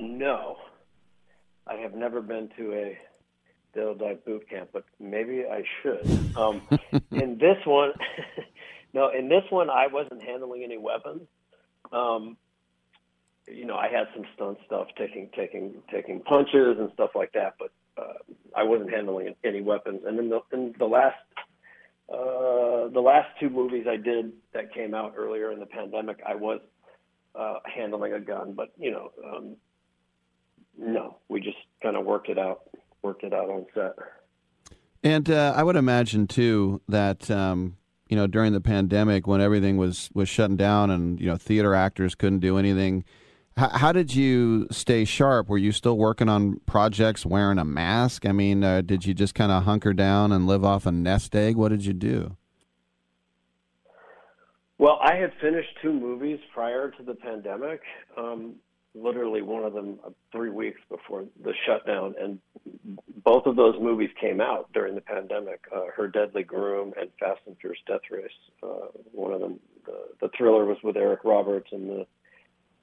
No, 0.00 0.56
I 1.68 1.74
have 1.76 1.94
never 1.94 2.20
been 2.20 2.48
to 2.56 2.72
a 2.72 2.98
Dale 3.74 3.94
Dye 3.94 4.16
boot 4.26 4.48
camp, 4.48 4.70
but 4.72 4.84
maybe 5.00 5.44
I 5.44 5.64
should. 5.82 6.36
Um, 6.36 6.62
in 7.10 7.38
this 7.38 7.58
one, 7.64 7.92
no, 8.94 9.10
in 9.10 9.28
this 9.28 9.44
one, 9.50 9.70
I 9.70 9.88
wasn't 9.88 10.22
handling 10.22 10.62
any 10.64 10.78
weapons. 10.78 11.22
Um, 11.92 12.36
you 13.46 13.66
know, 13.66 13.76
I 13.76 13.88
had 13.88 14.08
some 14.14 14.24
stunt 14.34 14.58
stuff, 14.66 14.88
taking 14.96 15.28
taking 15.36 15.82
taking 15.90 16.20
punches 16.20 16.78
and 16.78 16.90
stuff 16.94 17.10
like 17.14 17.32
that, 17.32 17.54
but 17.58 17.70
uh, 17.96 18.14
I 18.56 18.62
wasn't 18.62 18.90
handling 18.90 19.34
any 19.44 19.60
weapons. 19.60 20.02
And 20.06 20.18
then 20.18 20.30
the 20.30 20.40
in 20.52 20.74
the 20.78 20.86
last 20.86 21.16
uh, 22.08 22.88
the 22.88 23.00
last 23.00 23.28
two 23.40 23.50
movies 23.50 23.86
I 23.88 23.96
did 23.96 24.32
that 24.52 24.72
came 24.74 24.94
out 24.94 25.14
earlier 25.16 25.52
in 25.52 25.60
the 25.60 25.66
pandemic, 25.66 26.18
I 26.26 26.34
was 26.34 26.60
uh, 27.34 27.58
handling 27.64 28.12
a 28.12 28.20
gun, 28.20 28.52
but 28.52 28.72
you 28.78 28.90
know, 28.90 29.10
um, 29.24 29.56
no, 30.78 31.18
we 31.28 31.40
just 31.40 31.56
kind 31.82 31.96
of 31.96 32.04
worked 32.04 32.28
it 32.28 32.38
out, 32.38 32.62
worked 33.04 33.22
it 33.22 33.32
out 33.32 33.50
on 33.50 33.66
set. 33.74 33.94
And 35.04 35.30
uh, 35.30 35.52
I 35.54 35.62
would 35.62 35.76
imagine 35.76 36.26
too 36.26 36.80
that 36.88 37.30
um, 37.30 37.76
you 38.08 38.16
know 38.16 38.26
during 38.26 38.52
the 38.52 38.60
pandemic 38.60 39.26
when 39.26 39.40
everything 39.40 39.76
was 39.76 40.10
was 40.14 40.28
shutting 40.28 40.56
down 40.56 40.90
and 40.90 41.20
you 41.20 41.26
know 41.26 41.36
theater 41.36 41.74
actors 41.74 42.14
couldn't 42.14 42.40
do 42.40 42.56
anything. 42.56 43.04
H- 43.56 43.70
how 43.72 43.92
did 43.92 44.14
you 44.14 44.66
stay 44.70 45.04
sharp? 45.04 45.48
Were 45.48 45.58
you 45.58 45.70
still 45.70 45.98
working 45.98 46.28
on 46.28 46.60
projects 46.66 47.26
wearing 47.26 47.58
a 47.58 47.64
mask? 47.64 48.26
I 48.26 48.32
mean, 48.32 48.64
uh, 48.64 48.80
did 48.80 49.04
you 49.04 49.14
just 49.14 49.34
kind 49.34 49.52
of 49.52 49.64
hunker 49.64 49.92
down 49.92 50.32
and 50.32 50.46
live 50.46 50.64
off 50.64 50.86
a 50.86 50.92
nest 50.92 51.36
egg? 51.36 51.56
What 51.56 51.68
did 51.68 51.84
you 51.84 51.92
do? 51.92 52.36
Well, 54.78 54.98
I 55.02 55.14
had 55.14 55.32
finished 55.40 55.68
two 55.80 55.92
movies 55.92 56.40
prior 56.52 56.90
to 56.90 57.02
the 57.02 57.14
pandemic. 57.14 57.80
Um, 58.18 58.56
literally 58.94 59.42
one 59.42 59.64
of 59.64 59.72
them 59.72 59.98
uh, 60.06 60.10
three 60.32 60.50
weeks 60.50 60.80
before 60.88 61.24
the 61.42 61.52
shutdown, 61.66 62.14
and 62.20 62.38
both 63.24 63.46
of 63.46 63.56
those 63.56 63.74
movies 63.80 64.10
came 64.20 64.40
out 64.40 64.72
during 64.72 64.94
the 64.94 65.00
pandemic. 65.00 65.60
Uh, 65.74 65.86
Her 65.94 66.08
Deadly 66.08 66.42
Groom 66.42 66.92
and 66.98 67.10
Fast 67.18 67.40
and 67.46 67.56
Furious 67.58 67.82
Death 67.86 68.00
Race. 68.10 68.30
Uh, 68.62 68.88
one 69.12 69.32
of 69.32 69.40
them, 69.40 69.58
the, 69.86 69.98
the 70.20 70.30
thriller 70.36 70.64
was 70.64 70.78
with 70.82 70.96
Eric 70.96 71.20
Roberts, 71.24 71.68
and 71.72 71.88
the 71.88 72.06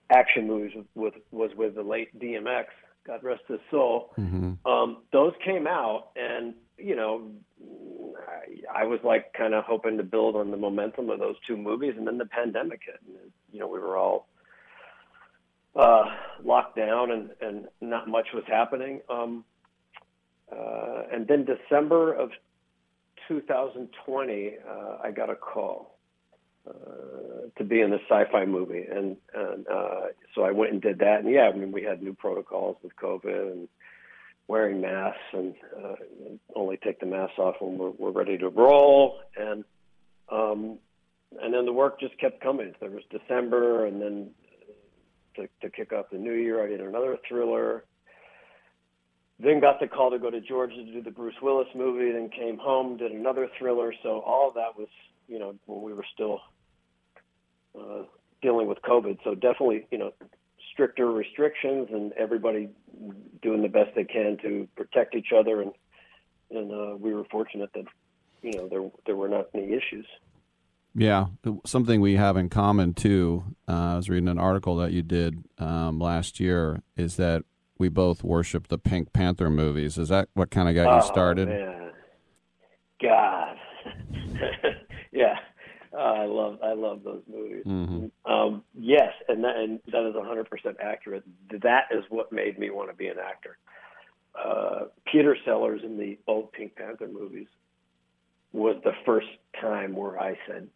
action 0.10 0.48
movies 0.48 0.72
with, 0.96 1.14
was 1.32 1.52
with 1.56 1.76
the 1.76 1.84
late 1.84 2.18
DMX. 2.20 2.66
God 3.08 3.24
rest 3.24 3.44
his 3.48 3.60
soul. 3.72 4.14
Mm-hmm. 4.20 4.68
Um, 4.70 4.98
those 5.12 5.34
came 5.44 5.66
out, 5.66 6.10
and 6.16 6.54
you 6.78 6.96
know, 6.96 7.32
I, 8.28 8.82
I 8.82 8.84
was 8.86 9.00
like 9.04 9.34
kind 9.34 9.54
of 9.54 9.64
hoping 9.64 9.98
to 9.98 10.04
build 10.04 10.36
on 10.36 10.52
the 10.52 10.58
momentum 10.58 11.10
of 11.10 11.20
those 11.20 11.36
two 11.48 11.58
movies, 11.58 11.94
and 11.98 12.06
then 12.06 12.18
the 12.18 12.26
pandemic 12.26 12.82
hit. 12.86 13.00
And, 13.08 13.32
you 13.52 13.60
know, 13.60 13.68
we 13.68 13.80
were 13.80 13.98
all 13.98 14.28
uh, 15.76 16.04
locked 16.44 16.76
down, 16.76 17.12
and 17.12 17.30
and 17.42 17.68
not 17.80 18.08
much 18.08 18.28
was 18.34 18.44
happening. 18.48 19.02
Um, 19.10 19.46
uh, 20.52 21.04
and 21.12 21.28
then 21.28 21.46
December 21.46 22.14
of 22.14 22.32
2020, 23.28 24.54
uh, 24.68 24.98
I 25.02 25.12
got 25.12 25.30
a 25.30 25.36
call 25.36 25.98
uh, 26.68 26.74
to 27.58 27.64
be 27.64 27.80
in 27.80 27.94
a 27.94 28.00
sci-fi 28.10 28.46
movie, 28.46 28.84
and 28.84 29.16
and 29.34 29.68
uh, 29.68 30.02
so 30.36 30.44
I 30.44 30.52
went 30.52 30.74
and 30.74 30.82
did 30.82 31.00
that. 31.00 31.22
And 31.24 31.34
yeah, 31.34 31.50
I 31.54 31.56
mean, 31.56 31.72
we 31.72 31.84
had 31.84 32.04
new 32.04 32.14
protocols 32.14 32.78
with 32.84 32.96
COVID 32.98 33.52
and 33.52 33.68
wearing 34.48 34.82
masks, 34.82 35.20
and 35.32 35.56
uh, 35.78 35.96
only 36.56 36.78
take 36.78 37.00
the 37.00 37.06
masks 37.06 37.40
off 37.40 37.56
when 37.62 37.78
we're, 37.78 37.92
we're 37.92 38.12
ready 38.12 38.38
to 38.38 38.50
roll. 38.50 39.20
And 39.38 39.64
um, 40.30 40.78
and 41.42 41.54
then 41.54 41.66
the 41.66 41.74
work 41.74 42.00
just 42.00 42.18
kept 42.20 42.42
coming. 42.42 42.74
There 42.80 42.90
was 42.90 43.04
December, 43.10 43.86
and 43.86 44.02
then 44.02 44.32
to, 45.36 45.48
to 45.62 45.70
kick 45.70 45.94
off 45.94 46.08
the 46.12 46.18
new 46.18 46.34
year, 46.34 46.64
I 46.64 46.68
did 46.68 46.82
another 46.82 47.18
thriller. 47.28 47.84
Then 49.40 49.60
got 49.60 49.80
the 49.80 49.88
call 49.88 50.12
to 50.12 50.20
go 50.20 50.30
to 50.30 50.40
Georgia 50.40 50.76
to 50.76 50.86
do 50.86 51.02
the 51.02 51.12
Bruce 51.12 51.36
Willis 51.42 51.68
movie. 51.76 52.12
Then 52.12 52.30
came 52.30 52.58
home, 52.58 52.98
did 52.98 53.12
another 53.12 53.50
thriller. 53.58 53.94
So 54.04 54.20
all 54.20 54.52
that 54.52 54.78
was, 54.78 54.88
you 55.28 55.40
know, 55.40 55.56
when 55.66 55.82
we 55.82 55.94
were 55.94 56.06
still 56.14 56.42
uh, 57.80 58.04
dealing 58.42 58.68
with 58.68 58.82
COVID. 58.84 59.18
So 59.24 59.34
definitely, 59.34 59.88
you 59.92 59.98
know, 59.98 60.14
stricter 60.74 61.12
restrictions 61.12 61.88
and 61.92 62.14
everybody 62.14 62.70
doing 63.42 63.62
the 63.62 63.68
best 63.68 63.96
they 63.96 64.04
can 64.04 64.38
to 64.44 64.68
protect 64.76 65.16
each 65.16 65.32
other. 65.36 65.62
And 65.62 65.72
and 66.52 66.72
uh, 66.72 66.96
we 66.98 67.14
were 67.14 67.24
fortunate 67.32 67.72
that, 67.74 67.86
you 68.42 68.54
know, 68.54 68.68
there 68.68 68.90
there 69.06 69.16
were 69.16 69.30
not 69.30 69.48
any 69.54 69.74
issues. 69.74 70.06
Yeah, 70.94 71.28
something 71.66 72.02
we 72.02 72.16
have 72.16 72.36
in 72.36 72.50
common 72.50 72.94
too. 72.94 73.44
Uh, 73.68 73.94
I 73.94 73.96
was 73.96 74.10
reading 74.10 74.28
an 74.28 74.38
article 74.38 74.76
that 74.78 74.92
you 74.92 75.02
did 75.02 75.44
um, 75.58 76.00
last 76.00 76.40
year. 76.40 76.82
Is 76.98 77.16
that 77.16 77.44
we 77.78 77.88
both 77.88 78.24
worship 78.24 78.68
the 78.68 78.78
Pink 78.78 79.14
Panther 79.14 79.50
movies? 79.50 79.98
Is 79.98 80.10
that 80.10 80.28
what 80.34 80.52
kind 80.52 80.68
of 80.68 80.76
got 80.76 80.94
oh, 80.94 80.96
you 80.98 81.02
started? 81.04 81.48
Man. 81.48 81.92
God, 83.02 83.58
yeah, 85.12 85.36
uh, 85.94 85.98
I 85.98 86.26
love 86.26 86.60
I 86.62 86.74
love 86.74 87.04
those 87.04 87.24
movies. 87.28 87.64
Mm-hmm. 87.66 88.32
Um, 88.32 88.64
yes, 88.78 89.14
and 89.30 89.44
that, 89.44 89.56
and 89.56 89.80
that 89.92 90.08
is 90.08 90.14
100 90.14 90.50
percent 90.50 90.78
accurate. 90.82 91.24
That 91.64 91.86
is 91.92 92.04
what 92.10 92.34
made 92.34 92.60
me 92.60 92.70
want 92.70 92.90
to 92.90 92.96
be 92.96 93.08
an 93.08 93.18
actor. 93.18 93.58
Uh, 94.36 94.86
Peter 95.10 95.38
Sellers 95.46 95.82
in 95.84 95.98
the 95.98 96.18
old 96.28 96.52
Pink 96.52 96.76
Panther 96.76 97.08
movies 97.08 97.48
was 98.54 98.76
the 98.84 98.94
first 99.06 99.28
time 99.60 99.96
where 99.96 100.20
I 100.20 100.38
said 100.48 100.68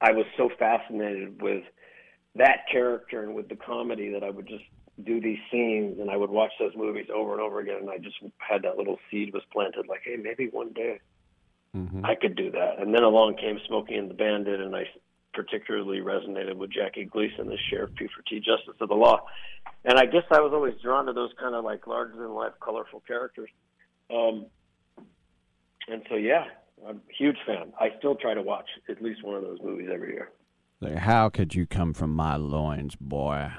I 0.00 0.12
was 0.12 0.26
so 0.36 0.50
fascinated 0.58 1.42
with 1.42 1.64
that 2.36 2.64
character 2.70 3.22
and 3.22 3.34
with 3.34 3.48
the 3.48 3.56
comedy 3.56 4.12
that 4.12 4.22
I 4.22 4.30
would 4.30 4.46
just 4.46 4.64
do 5.04 5.20
these 5.20 5.38
scenes 5.50 5.98
and 5.98 6.10
I 6.10 6.16
would 6.16 6.30
watch 6.30 6.52
those 6.58 6.72
movies 6.76 7.06
over 7.14 7.32
and 7.32 7.40
over 7.40 7.60
again 7.60 7.78
and 7.80 7.90
I 7.90 7.98
just 7.98 8.16
had 8.38 8.62
that 8.62 8.76
little 8.76 8.98
seed 9.10 9.32
was 9.32 9.42
planted 9.52 9.86
like 9.88 10.02
hey 10.04 10.16
maybe 10.16 10.48
one 10.48 10.72
day 10.72 11.00
mm-hmm. 11.76 12.04
I 12.04 12.14
could 12.14 12.36
do 12.36 12.50
that. 12.52 12.78
And 12.78 12.94
then 12.94 13.02
along 13.02 13.36
came 13.36 13.58
Smokey 13.66 13.94
and 13.94 14.10
the 14.10 14.14
Bandit 14.14 14.60
and 14.60 14.74
I 14.76 14.84
particularly 15.32 16.00
resonated 16.00 16.56
with 16.56 16.72
Jackie 16.72 17.04
Gleason 17.04 17.50
as 17.52 17.58
Sheriff 17.70 17.90
Buford 17.98 18.26
T 18.28 18.38
Justice 18.38 18.74
of 18.80 18.88
the 18.88 18.94
Law. 18.94 19.24
And 19.84 19.98
I 19.98 20.06
guess 20.06 20.24
I 20.30 20.40
was 20.40 20.52
always 20.52 20.74
drawn 20.82 21.06
to 21.06 21.12
those 21.12 21.30
kind 21.40 21.54
of 21.54 21.64
like 21.64 21.86
larger 21.86 22.16
than 22.16 22.34
life 22.34 22.52
colorful 22.62 23.02
characters. 23.06 23.50
Um 24.12 24.46
and 25.88 26.02
so 26.08 26.16
yeah 26.16 26.44
I'm 26.86 26.96
a 26.96 27.14
huge 27.16 27.36
fan 27.46 27.72
I 27.80 27.90
still 27.98 28.14
try 28.14 28.34
to 28.34 28.42
watch 28.42 28.68
at 28.88 29.02
least 29.02 29.22
one 29.24 29.36
of 29.36 29.42
those 29.42 29.58
movies 29.62 29.88
every 29.92 30.12
year 30.12 30.30
like, 30.80 30.96
how 30.96 31.28
could 31.28 31.54
you 31.54 31.66
come 31.66 31.92
from 31.92 32.14
my 32.14 32.36
loins 32.36 32.96
boy 32.96 33.52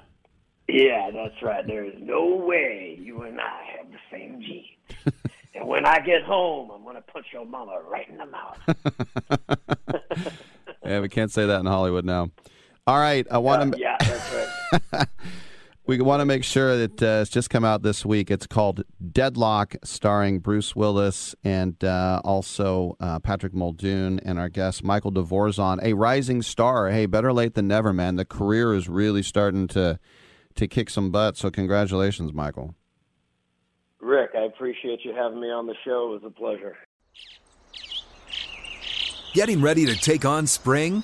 yeah, 0.72 1.12
that's 1.12 1.42
right. 1.42 1.66
There 1.68 1.84
is 1.84 1.96
no 2.00 2.26
way 2.48 2.98
you 3.02 3.24
and 3.24 3.42
I 3.42 3.62
have 3.78 3.88
the 3.92 3.98
same 4.10 4.42
genes. 4.42 5.14
and 5.56 5.68
when 5.68 5.86
I 5.86 6.00
get 6.00 6.24
home, 6.24 6.72
I'm 6.72 6.84
going 6.84 6.96
to 6.96 7.02
punch 7.02 7.26
your 7.34 7.46
mama 7.46 7.82
right 7.90 8.08
in 8.08 8.18
the 8.18 8.26
mouth. 8.26 8.58
yeah, 10.86 11.02
we 11.02 11.10
can't 11.10 11.32
say 11.32 11.46
that 11.46 11.60
in 11.60 11.66
Hollywood 11.66 12.06
now. 12.06 12.30
All 12.88 12.98
right, 12.98 13.28
I 13.30 13.40
want 13.40 13.62
uh, 13.62 13.72
to. 13.72 13.80
Yeah, 13.80 13.98
that's 14.00 14.34
right. 14.94 15.08
we 15.88 16.00
want 16.00 16.22
to 16.22 16.26
make 16.26 16.44
sure 16.44 16.78
that 16.78 17.02
uh, 17.02 17.22
it's 17.22 17.30
just 17.30 17.50
come 17.50 17.65
out 17.65 17.82
this 17.82 18.06
week. 18.06 18.30
It's 18.30 18.46
called 18.46 18.84
Deadlock, 19.12 19.76
starring 19.84 20.39
Bruce 20.39 20.76
Willis 20.76 21.36
and 21.44 21.82
uh, 21.84 22.22
also 22.24 22.96
uh, 23.00 23.20
Patrick 23.20 23.54
Muldoon 23.54 24.20
and 24.20 24.38
our 24.38 24.50
guest 24.50 24.84
Michael 24.84 25.12
DeVorzon, 25.12 25.84
a 25.84 25.94
rising 25.94 26.41
star. 26.41 26.89
Hey, 26.89 27.08
better 27.08 27.34
late 27.34 27.56
than 27.56 27.67
never, 27.67 27.94
man. 27.94 28.15
The 28.15 28.26
career 28.26 28.74
is 28.74 28.88
really 28.88 29.24
starting 29.24 29.67
to 29.70 30.00
to 30.56 30.67
kick 30.67 30.89
some 30.89 31.12
butt. 31.12 31.38
So 31.38 31.50
congratulations, 31.50 32.34
Michael. 32.34 32.76
Rick, 34.00 34.32
I 34.36 34.44
appreciate 34.44 35.00
you 35.04 35.13
having 35.15 35.39
me 35.39 35.50
on 35.50 35.65
the 35.65 35.76
show. 35.86 36.13
It 36.13 36.22
was 36.22 36.24
a 36.26 36.30
pleasure. 36.30 36.76
Getting 39.34 39.62
ready 39.62 39.86
to 39.86 39.96
take 39.96 40.26
on 40.26 40.46
spring? 40.46 41.04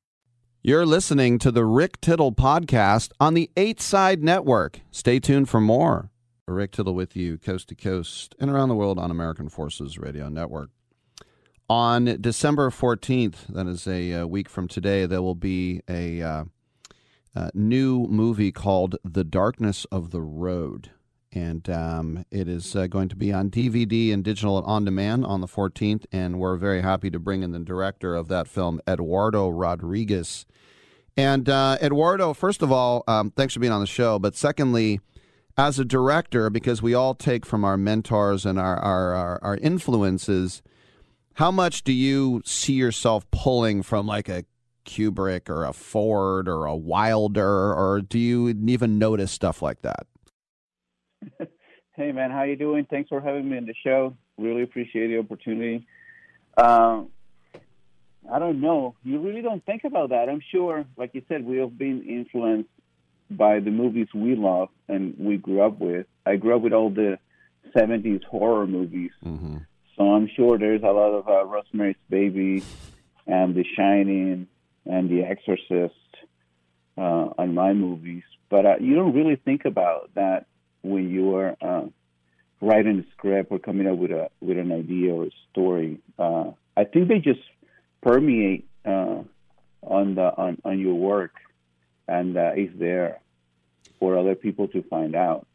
You're 0.63 0.85
listening 0.85 1.39
to 1.39 1.49
the 1.49 1.65
Rick 1.65 1.99
Tittle 2.01 2.31
podcast 2.31 3.09
on 3.19 3.33
the 3.33 3.49
Eight 3.57 3.81
Side 3.81 4.23
Network. 4.23 4.81
Stay 4.91 5.19
tuned 5.19 5.49
for 5.49 5.59
more. 5.59 6.11
Rick 6.45 6.73
Tittle 6.73 6.93
with 6.93 7.15
you, 7.15 7.39
coast 7.39 7.69
to 7.69 7.75
coast 7.75 8.35
and 8.39 8.51
around 8.51 8.69
the 8.69 8.75
world 8.75 8.99
on 8.99 9.09
American 9.09 9.49
Forces 9.49 9.97
Radio 9.97 10.29
Network. 10.29 10.69
On 11.67 12.05
December 12.21 12.69
14th, 12.69 13.47
that 13.49 13.65
is 13.65 13.87
a, 13.87 14.13
uh, 14.13 14.27
week 14.27 14.47
from 14.47 14.67
today, 14.67 15.07
there 15.07 15.23
will 15.23 15.33
be 15.33 15.81
a 15.89 16.21
uh, 16.21 16.43
uh, 17.35 17.49
new 17.55 18.05
movie 18.05 18.51
called 18.51 18.97
The 19.03 19.23
Darkness 19.23 19.85
of 19.85 20.11
the 20.11 20.21
Road. 20.21 20.91
And 21.33 21.69
um, 21.69 22.25
it 22.29 22.49
is 22.49 22.75
uh, 22.75 22.87
going 22.87 23.07
to 23.09 23.15
be 23.15 23.31
on 23.31 23.49
DVD 23.49 24.13
and 24.13 24.23
digital 24.23 24.57
on 24.63 24.83
demand 24.83 25.25
on 25.25 25.41
the 25.41 25.47
14th. 25.47 26.05
And 26.11 26.39
we're 26.39 26.57
very 26.57 26.81
happy 26.81 27.09
to 27.09 27.19
bring 27.19 27.41
in 27.41 27.51
the 27.51 27.59
director 27.59 28.15
of 28.15 28.27
that 28.27 28.47
film, 28.47 28.81
Eduardo 28.87 29.49
Rodriguez. 29.49 30.45
And 31.15 31.47
uh, 31.47 31.77
Eduardo, 31.81 32.33
first 32.33 32.61
of 32.61 32.71
all, 32.71 33.03
um, 33.07 33.31
thanks 33.31 33.53
for 33.53 33.59
being 33.59 33.71
on 33.71 33.81
the 33.81 33.87
show. 33.87 34.19
But 34.19 34.35
secondly, 34.35 34.99
as 35.57 35.79
a 35.79 35.85
director, 35.85 36.49
because 36.49 36.81
we 36.81 36.93
all 36.93 37.15
take 37.15 37.45
from 37.45 37.63
our 37.63 37.77
mentors 37.77 38.45
and 38.45 38.59
our, 38.59 38.77
our, 38.77 39.13
our, 39.13 39.43
our 39.43 39.57
influences, 39.57 40.61
how 41.35 41.51
much 41.51 41.83
do 41.83 41.93
you 41.93 42.41
see 42.45 42.73
yourself 42.73 43.29
pulling 43.31 43.83
from 43.83 44.05
like 44.05 44.27
a 44.29 44.45
Kubrick 44.85 45.49
or 45.49 45.65
a 45.65 45.73
Ford 45.73 46.47
or 46.47 46.65
a 46.65 46.75
Wilder, 46.75 47.73
or 47.73 48.01
do 48.01 48.19
you 48.19 48.49
even 48.49 48.97
notice 48.97 49.31
stuff 49.31 49.61
like 49.61 49.81
that? 49.83 50.07
hey 51.95 52.11
man, 52.11 52.31
how 52.31 52.43
you 52.43 52.55
doing? 52.55 52.85
Thanks 52.89 53.09
for 53.09 53.21
having 53.21 53.49
me 53.49 53.57
on 53.57 53.65
the 53.65 53.75
show. 53.83 54.15
Really 54.37 54.63
appreciate 54.63 55.07
the 55.07 55.19
opportunity. 55.19 55.85
Um, 56.57 57.09
I 58.31 58.39
don't 58.39 58.61
know. 58.61 58.95
You 59.03 59.19
really 59.19 59.41
don't 59.41 59.65
think 59.65 59.83
about 59.83 60.09
that. 60.09 60.29
I'm 60.29 60.41
sure, 60.51 60.85
like 60.97 61.11
you 61.13 61.23
said, 61.27 61.45
we 61.45 61.57
have 61.57 61.77
been 61.77 62.03
influenced 62.07 62.69
by 63.29 63.59
the 63.59 63.71
movies 63.71 64.07
we 64.13 64.35
love 64.35 64.69
and 64.87 65.15
we 65.17 65.37
grew 65.37 65.61
up 65.61 65.79
with. 65.79 66.05
I 66.25 66.35
grew 66.35 66.55
up 66.55 66.61
with 66.61 66.73
all 66.73 66.89
the 66.89 67.17
70s 67.75 68.23
horror 68.25 68.67
movies. 68.67 69.11
Mm-hmm. 69.25 69.57
So 69.97 70.13
I'm 70.13 70.29
sure 70.35 70.57
there's 70.57 70.83
a 70.83 70.87
lot 70.87 71.13
of 71.13 71.27
uh, 71.27 71.45
Rosemary's 71.45 71.95
Baby 72.09 72.63
and 73.27 73.55
The 73.55 73.65
Shining 73.75 74.47
and 74.85 75.09
The 75.09 75.23
Exorcist 75.23 75.95
uh, 76.97 77.29
on 77.37 77.53
my 77.53 77.73
movies. 77.73 78.23
But 78.49 78.65
uh, 78.65 78.75
you 78.79 78.95
don't 78.95 79.13
really 79.13 79.37
think 79.37 79.65
about 79.65 80.11
that 80.15 80.45
when 80.81 81.09
you 81.09 81.35
are 81.35 81.55
uh, 81.61 81.85
writing 82.61 82.99
a 82.99 83.11
script 83.11 83.51
or 83.51 83.59
coming 83.59 83.87
up 83.87 83.97
with 83.97 84.11
a 84.11 84.29
with 84.39 84.57
an 84.57 84.71
idea 84.71 85.13
or 85.13 85.25
a 85.25 85.31
story. 85.51 85.99
Uh, 86.17 86.51
I 86.77 86.83
think 86.85 87.07
they 87.07 87.19
just 87.19 87.41
permeate 88.01 88.67
uh, 88.85 89.23
on 89.81 90.15
the 90.15 90.33
on, 90.37 90.61
on 90.63 90.79
your 90.79 90.95
work, 90.95 91.33
and 92.07 92.37
uh, 92.37 92.51
is 92.55 92.69
there 92.75 93.19
for 93.99 94.17
other 94.17 94.35
people 94.35 94.67
to 94.69 94.81
find 94.83 95.15
out. 95.15 95.47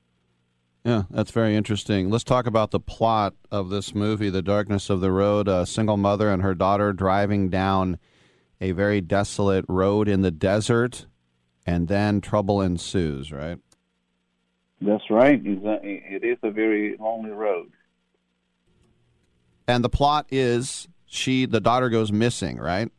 Yeah, 0.84 1.02
that's 1.10 1.32
very 1.32 1.56
interesting. 1.56 2.10
Let's 2.10 2.22
talk 2.22 2.46
about 2.46 2.70
the 2.70 2.78
plot 2.78 3.34
of 3.50 3.70
this 3.70 3.92
movie, 3.92 4.30
The 4.30 4.40
Darkness 4.40 4.88
of 4.88 5.00
the 5.00 5.10
Road. 5.10 5.48
A 5.48 5.66
single 5.66 5.96
mother 5.96 6.30
and 6.30 6.42
her 6.42 6.54
daughter 6.54 6.92
driving 6.92 7.48
down 7.48 7.98
a 8.60 8.70
very 8.70 9.00
desolate 9.00 9.64
road 9.68 10.06
in 10.06 10.22
the 10.22 10.30
desert, 10.30 11.06
and 11.66 11.88
then 11.88 12.20
trouble 12.20 12.60
ensues, 12.60 13.32
right? 13.32 13.58
That's 14.80 15.04
right. 15.10 15.40
It 15.42 16.24
is 16.24 16.38
a 16.42 16.50
very 16.50 16.96
lonely 16.98 17.30
road. 17.30 17.70
And 19.66 19.82
the 19.82 19.88
plot 19.88 20.26
is 20.30 20.86
she, 21.06 21.46
the 21.46 21.60
daughter 21.60 21.88
goes 21.88 22.12
missing, 22.12 22.58
right? 22.58 22.90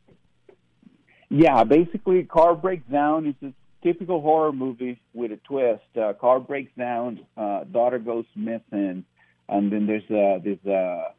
Yeah, 1.30 1.64
basically, 1.64 2.24
car 2.24 2.54
breaks 2.54 2.90
down. 2.90 3.26
It's 3.26 3.42
a 3.42 3.52
typical 3.86 4.20
horror 4.20 4.52
movie 4.52 5.00
with 5.14 5.30
a 5.30 5.36
twist. 5.36 5.82
Uh, 5.96 6.14
car 6.14 6.40
breaks 6.40 6.72
down, 6.76 7.20
uh, 7.36 7.64
daughter 7.64 7.98
goes 7.98 8.24
missing, 8.34 9.04
and 9.48 9.72
then 9.72 9.86
there's 9.86 10.10
uh, 10.10 10.42
this 10.42 10.58
uh, 10.66 11.12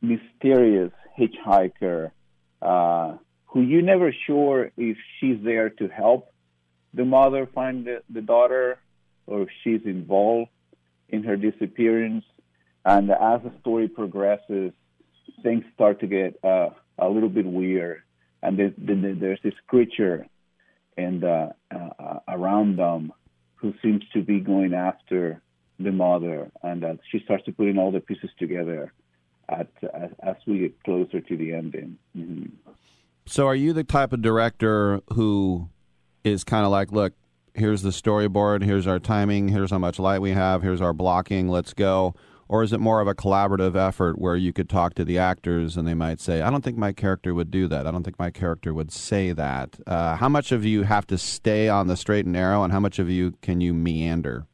mysterious 0.00 0.90
hitchhiker 1.18 2.10
uh, 2.60 3.16
who 3.46 3.60
you 3.60 3.82
never 3.82 4.14
sure 4.26 4.70
if 4.76 4.96
she's 5.20 5.38
there 5.44 5.68
to 5.68 5.88
help 5.88 6.32
the 6.94 7.04
mother 7.04 7.46
find 7.54 7.86
the, 7.86 8.02
the 8.10 8.20
daughter 8.20 8.78
or 9.26 9.46
she's 9.62 9.80
involved 9.84 10.50
in 11.08 11.22
her 11.24 11.36
disappearance. 11.36 12.24
And 12.84 13.10
as 13.10 13.42
the 13.42 13.52
story 13.60 13.88
progresses, 13.88 14.72
things 15.42 15.64
start 15.74 16.00
to 16.00 16.06
get 16.06 16.38
uh, 16.44 16.70
a 16.98 17.08
little 17.08 17.28
bit 17.28 17.46
weird. 17.46 18.02
And 18.42 18.58
then, 18.58 18.74
then 18.78 19.18
there's 19.20 19.40
this 19.42 19.54
creature 19.68 20.26
and 20.96 21.24
uh, 21.24 21.48
uh, 21.70 22.18
around 22.28 22.76
them 22.76 23.12
who 23.56 23.72
seems 23.82 24.02
to 24.12 24.22
be 24.22 24.40
going 24.40 24.74
after 24.74 25.40
the 25.78 25.92
mother, 25.92 26.50
and 26.62 26.84
uh, 26.84 26.94
she 27.10 27.20
starts 27.24 27.44
to 27.44 27.52
put 27.52 27.68
in 27.68 27.78
all 27.78 27.90
the 27.90 28.00
pieces 28.00 28.30
together 28.38 28.92
at, 29.48 29.68
as, 29.94 30.10
as 30.22 30.36
we 30.46 30.58
get 30.58 30.82
closer 30.84 31.20
to 31.20 31.36
the 31.36 31.54
ending. 31.54 31.96
Mm-hmm. 32.16 32.46
So, 33.26 33.46
are 33.46 33.54
you 33.54 33.72
the 33.72 33.84
type 33.84 34.12
of 34.12 34.20
director 34.20 35.00
who 35.14 35.68
is 36.24 36.44
kind 36.44 36.64
of 36.64 36.72
like, 36.72 36.92
look, 36.92 37.14
here's 37.54 37.82
the 37.82 37.90
storyboard, 37.90 38.64
here's 38.64 38.86
our 38.86 38.98
timing, 38.98 39.48
here's 39.48 39.70
how 39.70 39.78
much 39.78 39.98
light 39.98 40.20
we 40.20 40.30
have, 40.32 40.62
here's 40.62 40.80
our 40.80 40.92
blocking, 40.92 41.48
let's 41.48 41.74
go? 41.74 42.14
Or 42.48 42.62
is 42.62 42.72
it 42.72 42.80
more 42.80 43.00
of 43.00 43.08
a 43.08 43.14
collaborative 43.14 43.76
effort 43.76 44.18
where 44.18 44.36
you 44.36 44.52
could 44.52 44.68
talk 44.68 44.94
to 44.94 45.04
the 45.04 45.16
actors 45.16 45.76
and 45.76 45.88
they 45.88 45.94
might 45.94 46.20
say, 46.20 46.42
I 46.42 46.50
don't 46.50 46.62
think 46.62 46.76
my 46.76 46.92
character 46.92 47.32
would 47.32 47.50
do 47.50 47.66
that. 47.68 47.86
I 47.86 47.90
don't 47.90 48.02
think 48.02 48.18
my 48.18 48.30
character 48.30 48.74
would 48.74 48.92
say 48.92 49.32
that. 49.32 49.80
Uh, 49.86 50.16
how 50.16 50.28
much 50.28 50.52
of 50.52 50.64
you 50.64 50.82
have 50.82 51.06
to 51.06 51.16
stay 51.16 51.70
on 51.70 51.86
the 51.86 51.96
straight 51.96 52.26
and 52.26 52.34
narrow, 52.34 52.62
and 52.62 52.70
how 52.72 52.80
much 52.80 52.98
of 52.98 53.08
you 53.08 53.32
can 53.40 53.62
you 53.62 53.72
meander? 53.72 54.46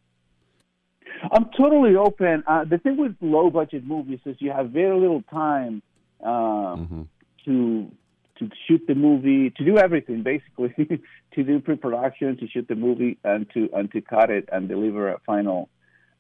I'm 1.33 1.47
totally 1.57 1.97
open. 1.97 2.45
Uh, 2.47 2.65
the 2.65 2.79
thing 2.79 2.97
with 2.97 3.17
low 3.21 3.51
budget 3.51 3.85
movies 3.85 4.21
is 4.25 4.37
you 4.39 4.53
have 4.53 4.71
very 4.71 4.99
little 4.99 5.23
time 5.23 5.83
uh, 6.23 6.77
mm-hmm. 6.77 7.03
to 7.47 7.91
to 8.39 8.51
shoot 8.67 8.83
the 8.87 8.95
movie, 8.95 9.51
to 9.51 9.65
do 9.65 9.79
everything 9.79 10.23
basically, 10.23 10.75
to 11.35 11.43
do 11.43 11.61
pre-production, 11.61 12.37
to 12.39 12.49
shoot 12.49 12.67
the 12.69 12.75
movie, 12.75 13.19
and 13.25 13.49
to 13.55 13.69
and 13.73 13.91
to 13.93 14.01
cut 14.01 14.31
it 14.31 14.49
and 14.53 14.69
deliver 14.69 15.09
a 15.09 15.19
final 15.27 15.69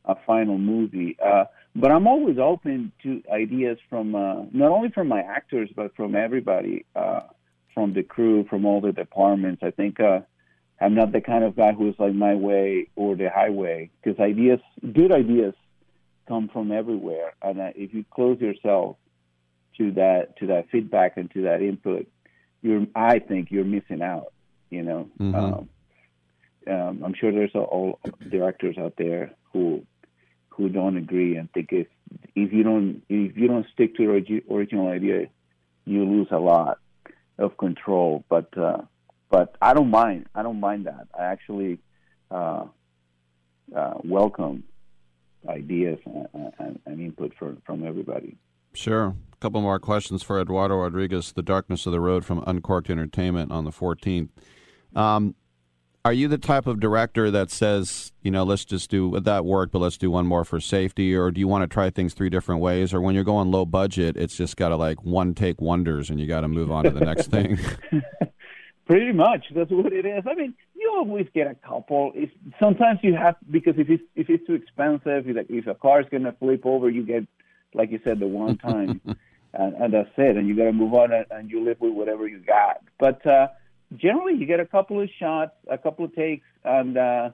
a 0.04 0.14
final 0.26 0.58
movie. 0.58 1.16
Uh, 1.24 1.44
but 1.76 1.90
I'm 1.90 2.06
always 2.06 2.38
open 2.38 2.92
to 3.02 3.22
ideas 3.32 3.78
from 3.88 4.14
uh, 4.14 4.44
not 4.52 4.70
only 4.70 4.90
from 4.90 5.08
my 5.08 5.20
actors, 5.20 5.70
but 5.74 5.94
from 5.94 6.16
everybody, 6.16 6.84
uh, 6.96 7.20
from 7.74 7.94
the 7.94 8.02
crew, 8.02 8.44
from 8.48 8.64
all 8.64 8.80
the 8.80 8.92
departments. 8.92 9.62
I 9.62 9.70
think 9.70 10.00
uh, 10.00 10.20
I'm 10.80 10.94
not 10.94 11.12
the 11.12 11.20
kind 11.20 11.44
of 11.44 11.56
guy 11.56 11.72
who's 11.72 11.94
like 11.98 12.14
my 12.14 12.34
way 12.34 12.88
or 12.96 13.16
the 13.16 13.28
highway, 13.30 13.90
because 14.02 14.18
ideas, 14.20 14.60
good 14.92 15.12
ideas, 15.12 15.54
come 16.26 16.48
from 16.52 16.72
everywhere. 16.72 17.34
And 17.42 17.60
uh, 17.60 17.70
if 17.74 17.94
you 17.94 18.04
close 18.14 18.40
yourself 18.40 18.96
to 19.78 19.92
that 19.92 20.36
to 20.38 20.46
that 20.48 20.68
feedback 20.70 21.16
and 21.16 21.30
to 21.32 21.42
that 21.42 21.62
input, 21.62 22.06
you're 22.62 22.86
I 22.94 23.18
think 23.18 23.50
you're 23.50 23.64
missing 23.64 24.02
out. 24.02 24.32
You 24.70 24.82
know. 24.82 25.08
Mm-hmm. 25.18 25.34
Um, 25.34 25.68
um, 26.68 27.02
I'm 27.02 27.14
sure 27.18 27.32
there's 27.32 27.54
all 27.54 27.98
directors 28.30 28.76
out 28.76 28.94
there 28.98 29.32
who 29.52 29.86
who 30.50 30.68
don't 30.68 30.96
agree 30.96 31.36
and 31.36 31.50
think 31.52 31.68
if 31.72 31.86
if 32.34 32.52
you 32.52 32.62
don't 32.62 33.02
if 33.08 33.36
you 33.36 33.48
don't 33.48 33.66
stick 33.72 33.96
to 33.96 34.06
the 34.06 34.42
original 34.52 34.88
idea, 34.88 35.26
you 35.84 36.04
lose 36.04 36.28
a 36.30 36.38
lot 36.38 36.78
of 37.38 37.56
control. 37.56 38.24
But 38.28 38.56
uh, 38.58 38.82
but 39.30 39.56
I 39.62 39.74
don't 39.74 39.90
mind. 39.90 40.26
I 40.34 40.42
don't 40.42 40.60
mind 40.60 40.86
that. 40.86 41.08
I 41.18 41.24
actually 41.24 41.78
uh, 42.30 42.64
uh, 43.74 43.94
welcome 44.04 44.64
ideas 45.48 45.98
and, 46.04 46.52
and, 46.58 46.80
and 46.84 47.00
input 47.00 47.32
from 47.38 47.62
from 47.64 47.86
everybody. 47.86 48.36
Sure. 48.74 49.14
A 49.38 49.40
couple 49.40 49.60
more 49.60 49.78
questions 49.78 50.24
for 50.24 50.40
Eduardo 50.40 50.74
Rodriguez. 50.78 51.30
The 51.30 51.42
Darkness 51.42 51.86
of 51.86 51.92
the 51.92 52.00
Road 52.00 52.24
from 52.24 52.42
Uncorked 52.44 52.90
Entertainment 52.90 53.52
on 53.52 53.64
the 53.64 53.70
14th. 53.70 54.30
Um, 54.96 55.36
are 56.04 56.12
you 56.12 56.26
the 56.26 56.38
type 56.38 56.66
of 56.66 56.80
director 56.80 57.30
that 57.30 57.48
says, 57.52 58.10
you 58.22 58.32
know, 58.32 58.42
let's 58.42 58.64
just 58.64 58.90
do 58.90 59.20
that 59.20 59.44
work, 59.44 59.70
but 59.70 59.78
let's 59.78 59.96
do 59.96 60.10
one 60.10 60.26
more 60.26 60.44
for 60.44 60.58
safety, 60.58 61.14
or 61.14 61.30
do 61.30 61.38
you 61.38 61.46
want 61.46 61.62
to 61.62 61.72
try 61.72 61.88
things 61.88 62.14
three 62.14 62.30
different 62.30 62.60
ways? 62.60 62.92
Or 62.92 63.00
when 63.00 63.14
you're 63.14 63.22
going 63.22 63.52
low 63.52 63.64
budget, 63.64 64.16
it's 64.16 64.36
just 64.36 64.56
got 64.56 64.70
to 64.70 64.76
like 64.76 65.04
one 65.04 65.34
take 65.34 65.60
wonders, 65.60 66.10
and 66.10 66.18
you 66.18 66.26
got 66.26 66.40
to 66.40 66.48
move 66.48 66.72
on 66.72 66.82
to 66.82 66.90
the 66.90 67.04
next 67.04 67.28
thing. 67.28 67.60
Pretty 68.86 69.12
much, 69.12 69.44
that's 69.54 69.70
what 69.70 69.92
it 69.92 70.04
is. 70.04 70.24
I 70.28 70.34
mean, 70.34 70.52
you 70.74 70.94
always 70.96 71.28
get 71.32 71.46
a 71.46 71.54
couple. 71.54 72.10
It's, 72.16 72.32
sometimes 72.58 72.98
you 73.04 73.14
have 73.14 73.36
because 73.48 73.74
if 73.78 73.88
it's 73.88 74.02
if 74.16 74.28
it's 74.30 74.44
too 74.48 74.54
expensive, 74.54 75.26
like 75.26 75.46
if 75.48 75.68
a 75.68 75.76
car 75.76 76.00
is 76.00 76.08
going 76.10 76.24
to 76.24 76.32
flip 76.32 76.62
over, 76.64 76.90
you 76.90 77.04
get, 77.04 77.24
like 77.72 77.92
you 77.92 78.00
said, 78.02 78.18
the 78.18 78.26
one 78.26 78.56
time. 78.56 79.00
and, 79.54 79.74
and 79.74 79.92
that's 79.92 80.10
it. 80.16 80.36
And 80.36 80.48
you 80.48 80.56
got 80.56 80.64
to 80.64 80.72
move 80.72 80.94
on 80.94 81.12
and, 81.12 81.26
and 81.30 81.50
you 81.50 81.64
live 81.64 81.80
with 81.80 81.92
whatever 81.92 82.26
you 82.26 82.38
got. 82.38 82.82
But 82.98 83.24
uh, 83.26 83.48
generally, 83.96 84.34
you 84.34 84.46
get 84.46 84.60
a 84.60 84.66
couple 84.66 85.00
of 85.00 85.08
shots, 85.18 85.52
a 85.70 85.78
couple 85.78 86.04
of 86.04 86.14
takes, 86.14 86.46
and 86.64 86.96
uh, 86.96 87.30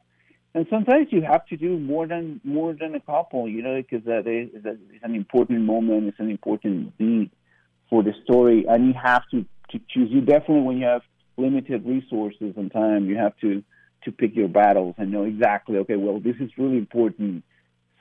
and 0.55 0.67
sometimes 0.71 1.09
you 1.11 1.23
have 1.23 1.45
to 1.47 1.57
do 1.57 1.79
more 1.79 2.07
than 2.07 2.41
more 2.45 2.75
than 2.75 2.95
a 2.95 3.01
couple. 3.01 3.49
You 3.49 3.63
know, 3.63 3.83
because 3.83 4.05
that 4.07 4.27
is 4.27 4.51
it's 4.55 5.05
an 5.05 5.15
important 5.15 5.63
moment, 5.63 6.07
it's 6.07 6.21
an 6.21 6.31
important 6.31 6.97
beat 6.99 7.31
for 7.91 8.03
the 8.03 8.13
story, 8.25 8.65
and 8.69 8.87
you 8.87 8.95
have 9.03 9.23
to 9.31 9.45
to 9.71 9.81
choose. 9.89 10.11
You 10.11 10.21
definitely 10.21 10.63
when 10.63 10.79
you 10.79 10.87
have 10.87 11.03
limited 11.37 11.85
resources 11.85 12.55
and 12.57 12.71
time, 12.71 13.07
you 13.07 13.17
have 13.17 13.37
to 13.39 13.63
to 14.05 14.13
pick 14.13 14.37
your 14.37 14.49
battles 14.49 14.95
and 14.99 15.11
know 15.11 15.25
exactly. 15.25 15.79
Okay, 15.79 15.97
well, 15.97 16.21
this 16.21 16.37
is 16.39 16.51
really 16.59 16.77
important 16.77 17.43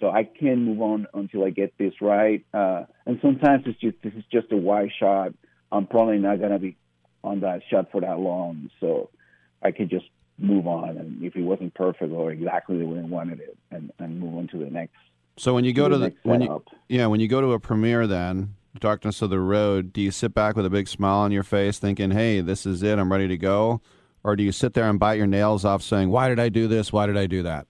so 0.04 0.12
I 0.12 0.26
can 0.26 0.66
move 0.66 0.82
on 0.82 1.08
until 1.14 1.46
I 1.46 1.50
get 1.50 1.78
this 1.78 1.94
right. 2.02 2.46
Uh, 2.54 2.84
and 3.06 3.20
sometimes 3.22 3.64
it's 3.66 3.80
just 3.80 3.96
this 4.04 4.12
is 4.14 4.26
just 4.30 4.52
a 4.52 4.58
wide 4.58 4.90
shot. 5.00 5.32
I'm 5.72 5.88
probably 5.88 6.18
not 6.18 6.42
gonna 6.42 6.60
be 6.60 6.76
on 7.24 7.40
that 7.40 7.62
shot 7.72 7.90
for 7.90 8.02
that 8.02 8.20
long, 8.20 8.70
so 8.82 9.10
I 9.62 9.72
could 9.72 9.90
just 9.90 10.04
move 10.38 10.68
on. 10.68 10.98
And 10.98 11.24
if 11.24 11.38
it 11.38 11.42
wasn't 11.42 11.74
perfect 11.74 12.12
or 12.12 12.32
exactly 12.32 12.80
the 12.80 12.86
way 12.86 13.00
I 13.00 13.04
wanted 13.04 13.40
it, 13.40 13.58
and, 13.72 13.94
and 13.98 14.20
move 14.20 14.36
on 14.36 14.48
to 14.50 14.58
the 14.58 14.70
next. 14.70 14.98
So 15.38 15.54
when 15.54 15.64
you 15.64 15.72
go 15.72 15.88
to 15.88 15.98
the, 15.98 16.10
the 16.10 16.16
when 16.24 16.42
you 16.42 16.64
yeah 16.90 17.06
when 17.06 17.22
you 17.22 17.30
go 17.30 17.40
to 17.40 17.54
a 17.54 17.60
premiere, 17.60 18.06
then 18.06 18.56
Darkness 18.78 19.22
of 19.22 19.30
the 19.30 19.40
Road, 19.40 19.94
do 19.94 20.02
you 20.02 20.12
sit 20.12 20.34
back 20.34 20.58
with 20.58 20.66
a 20.66 20.70
big 20.70 20.90
smile 20.90 21.20
on 21.20 21.32
your 21.32 21.44
face, 21.44 21.80
thinking, 21.80 22.12
"Hey, 22.12 22.42
this 22.42 22.66
is 22.66 22.84
it. 22.84 23.00
I'm 23.00 23.10
ready 23.10 23.30
to 23.30 23.38
go," 23.38 23.80
or 24.22 24.36
do 24.36 24.44
you 24.44 24.52
sit 24.52 24.74
there 24.74 24.90
and 24.90 25.00
bite 25.00 25.18
your 25.18 25.28
nails 25.28 25.64
off, 25.64 25.82
saying, 25.82 26.10
"Why 26.10 26.28
did 26.28 26.42
I 26.42 26.50
do 26.50 26.68
this? 26.68 26.92
Why 26.92 27.06
did 27.06 27.16
I 27.16 27.26
do 27.26 27.42
that?" 27.44 27.68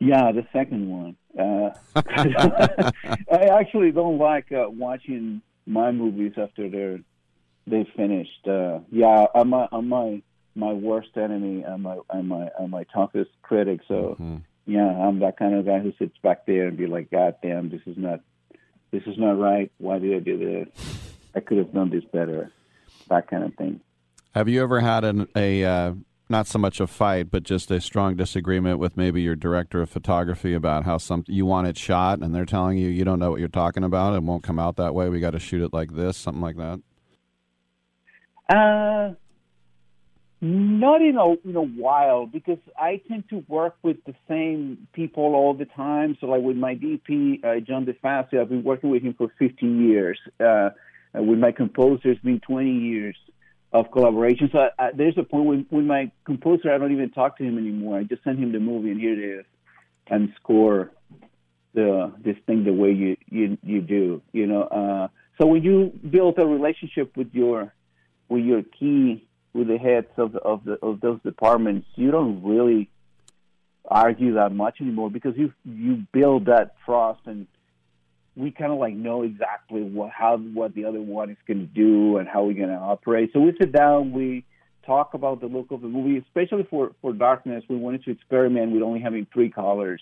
Yeah, 0.00 0.32
the 0.32 0.46
second 0.52 0.88
one. 0.90 1.16
Uh, 1.38 1.70
I 3.30 3.44
actually 3.60 3.92
don't 3.92 4.18
like 4.18 4.50
uh, 4.50 4.68
watching 4.68 5.42
my 5.66 5.92
movies 5.92 6.32
after 6.36 6.68
they're 6.68 7.00
they 7.66 7.86
finished. 7.96 8.46
Uh, 8.48 8.80
yeah, 8.90 9.26
I'm 9.34 9.50
my 9.50 9.68
I'm 9.70 9.88
my 9.88 10.22
my 10.54 10.72
worst 10.72 11.16
enemy. 11.16 11.64
I'm 11.64 11.82
my 11.82 11.98
I'm 12.08 12.28
my 12.28 12.48
I'm 12.58 12.70
my 12.70 12.84
toughest 12.84 13.30
critic. 13.42 13.80
So 13.86 14.16
mm-hmm. 14.18 14.36
yeah, 14.66 14.88
I'm 14.88 15.20
that 15.20 15.38
kind 15.38 15.54
of 15.54 15.66
guy 15.66 15.78
who 15.78 15.92
sits 15.98 16.16
back 16.22 16.46
there 16.46 16.66
and 16.66 16.76
be 16.76 16.86
like, 16.86 17.10
God 17.10 17.36
damn, 17.42 17.68
this 17.68 17.82
is 17.86 17.96
not 17.96 18.20
this 18.90 19.02
is 19.06 19.18
not 19.18 19.38
right. 19.38 19.70
Why 19.78 19.98
did 19.98 20.14
I 20.14 20.20
do 20.20 20.38
this? 20.38 21.08
I 21.34 21.40
could 21.40 21.58
have 21.58 21.72
done 21.72 21.90
this 21.90 22.04
better. 22.04 22.50
That 23.08 23.28
kind 23.28 23.44
of 23.44 23.54
thing. 23.54 23.80
Have 24.34 24.48
you 24.48 24.62
ever 24.62 24.80
had 24.80 25.04
an, 25.04 25.28
a 25.34 25.64
uh, 25.64 25.94
not 26.30 26.46
so 26.46 26.58
much 26.58 26.80
a 26.80 26.86
fight, 26.86 27.30
but 27.30 27.42
just 27.42 27.70
a 27.70 27.80
strong 27.80 28.16
disagreement 28.16 28.78
with 28.78 28.96
maybe 28.96 29.20
your 29.20 29.36
director 29.36 29.82
of 29.82 29.90
photography 29.90 30.54
about 30.54 30.84
how 30.84 30.96
some 30.98 31.24
you 31.26 31.44
want 31.44 31.66
it 31.66 31.76
shot, 31.76 32.20
and 32.20 32.34
they're 32.34 32.46
telling 32.46 32.78
you 32.78 32.88
you 32.88 33.04
don't 33.04 33.18
know 33.18 33.30
what 33.30 33.40
you're 33.40 33.48
talking 33.48 33.84
about, 33.84 34.14
it 34.14 34.22
won't 34.22 34.42
come 34.42 34.58
out 34.58 34.76
that 34.76 34.94
way. 34.94 35.08
We 35.08 35.20
got 35.20 35.32
to 35.32 35.40
shoot 35.40 35.62
it 35.62 35.72
like 35.72 35.94
this, 35.94 36.16
something 36.16 36.42
like 36.42 36.56
that. 36.56 36.80
Uh, 38.48 39.14
not 40.40 41.02
in 41.02 41.16
a 41.16 41.48
in 41.48 41.56
a 41.56 41.62
while 41.62 42.26
because 42.26 42.58
I 42.78 43.02
tend 43.08 43.28
to 43.28 43.44
work 43.46 43.76
with 43.82 43.98
the 44.06 44.14
same 44.26 44.88
people 44.92 45.34
all 45.34 45.54
the 45.54 45.66
time. 45.66 46.16
So 46.20 46.26
like 46.26 46.42
with 46.42 46.56
my 46.56 46.74
DP, 46.74 47.44
uh, 47.44 47.60
John 47.60 47.84
DeFazio, 47.84 48.40
I've 48.40 48.48
been 48.48 48.64
working 48.64 48.90
with 48.90 49.02
him 49.02 49.14
for 49.14 49.30
15 49.38 49.88
years. 49.88 50.18
Uh, 50.38 50.70
with 51.12 51.38
my 51.38 51.52
composer, 51.52 52.10
it's 52.10 52.22
been 52.22 52.40
20 52.40 52.70
years 52.70 53.16
of 53.72 53.90
collaboration. 53.92 54.48
So 54.52 54.58
I, 54.58 54.68
I, 54.78 54.90
there's 54.94 55.16
a 55.18 55.22
point 55.22 55.46
when, 55.46 55.66
when 55.70 55.86
my 55.86 56.10
composer, 56.24 56.72
I 56.72 56.78
don't 56.78 56.92
even 56.92 57.10
talk 57.10 57.38
to 57.38 57.44
him 57.44 57.58
anymore. 57.58 57.98
I 57.98 58.04
just 58.04 58.24
send 58.24 58.38
him 58.38 58.52
the 58.52 58.60
movie, 58.60 58.90
and 58.90 59.00
here 59.00 59.12
it 59.12 59.40
is, 59.40 59.46
and 60.08 60.32
score 60.40 60.90
the 61.72 62.12
this 62.22 62.36
thing 62.46 62.64
the 62.64 62.72
way 62.72 62.90
you 62.90 63.16
you 63.28 63.58
you 63.62 63.80
do. 63.80 64.22
You 64.32 64.46
know, 64.46 64.62
uh, 64.62 65.08
so 65.40 65.46
when 65.46 65.62
you 65.62 65.92
build 66.08 66.38
a 66.38 66.46
relationship 66.46 67.16
with 67.16 67.28
your 67.32 67.72
with 68.28 68.44
your 68.44 68.62
key 68.62 69.26
with 69.52 69.68
the 69.68 69.78
heads 69.78 70.08
of 70.16 70.32
the, 70.32 70.40
of 70.40 70.64
the 70.64 70.78
of 70.84 71.00
those 71.00 71.20
departments, 71.22 71.86
you 71.94 72.10
don't 72.10 72.42
really 72.42 72.90
argue 73.84 74.34
that 74.34 74.52
much 74.52 74.80
anymore 74.80 75.10
because 75.10 75.34
you 75.36 75.52
you 75.64 76.04
build 76.12 76.46
that 76.46 76.74
trust 76.84 77.20
and 77.26 77.46
we 78.36 78.50
kind 78.50 78.72
of 78.72 78.78
like 78.78 78.94
know 78.94 79.22
exactly 79.22 79.82
what 79.82 80.10
how 80.10 80.36
what 80.38 80.74
the 80.74 80.84
other 80.84 81.00
one 81.00 81.30
is 81.30 81.36
going 81.46 81.60
to 81.60 81.66
do 81.66 82.16
and 82.18 82.28
how 82.28 82.44
we're 82.44 82.54
going 82.54 82.68
to 82.68 82.74
operate. 82.74 83.30
So 83.32 83.40
we 83.40 83.52
sit 83.60 83.72
down, 83.72 84.12
we 84.12 84.44
talk 84.86 85.14
about 85.14 85.40
the 85.40 85.46
look 85.46 85.70
of 85.70 85.80
the 85.80 85.88
movie, 85.88 86.18
especially 86.18 86.66
for 86.70 86.92
for 87.02 87.12
Darkness. 87.12 87.64
We 87.68 87.76
wanted 87.76 88.04
to 88.04 88.12
experiment 88.12 88.72
with 88.72 88.82
only 88.82 89.00
having 89.00 89.26
three 89.32 89.50
colors 89.50 90.00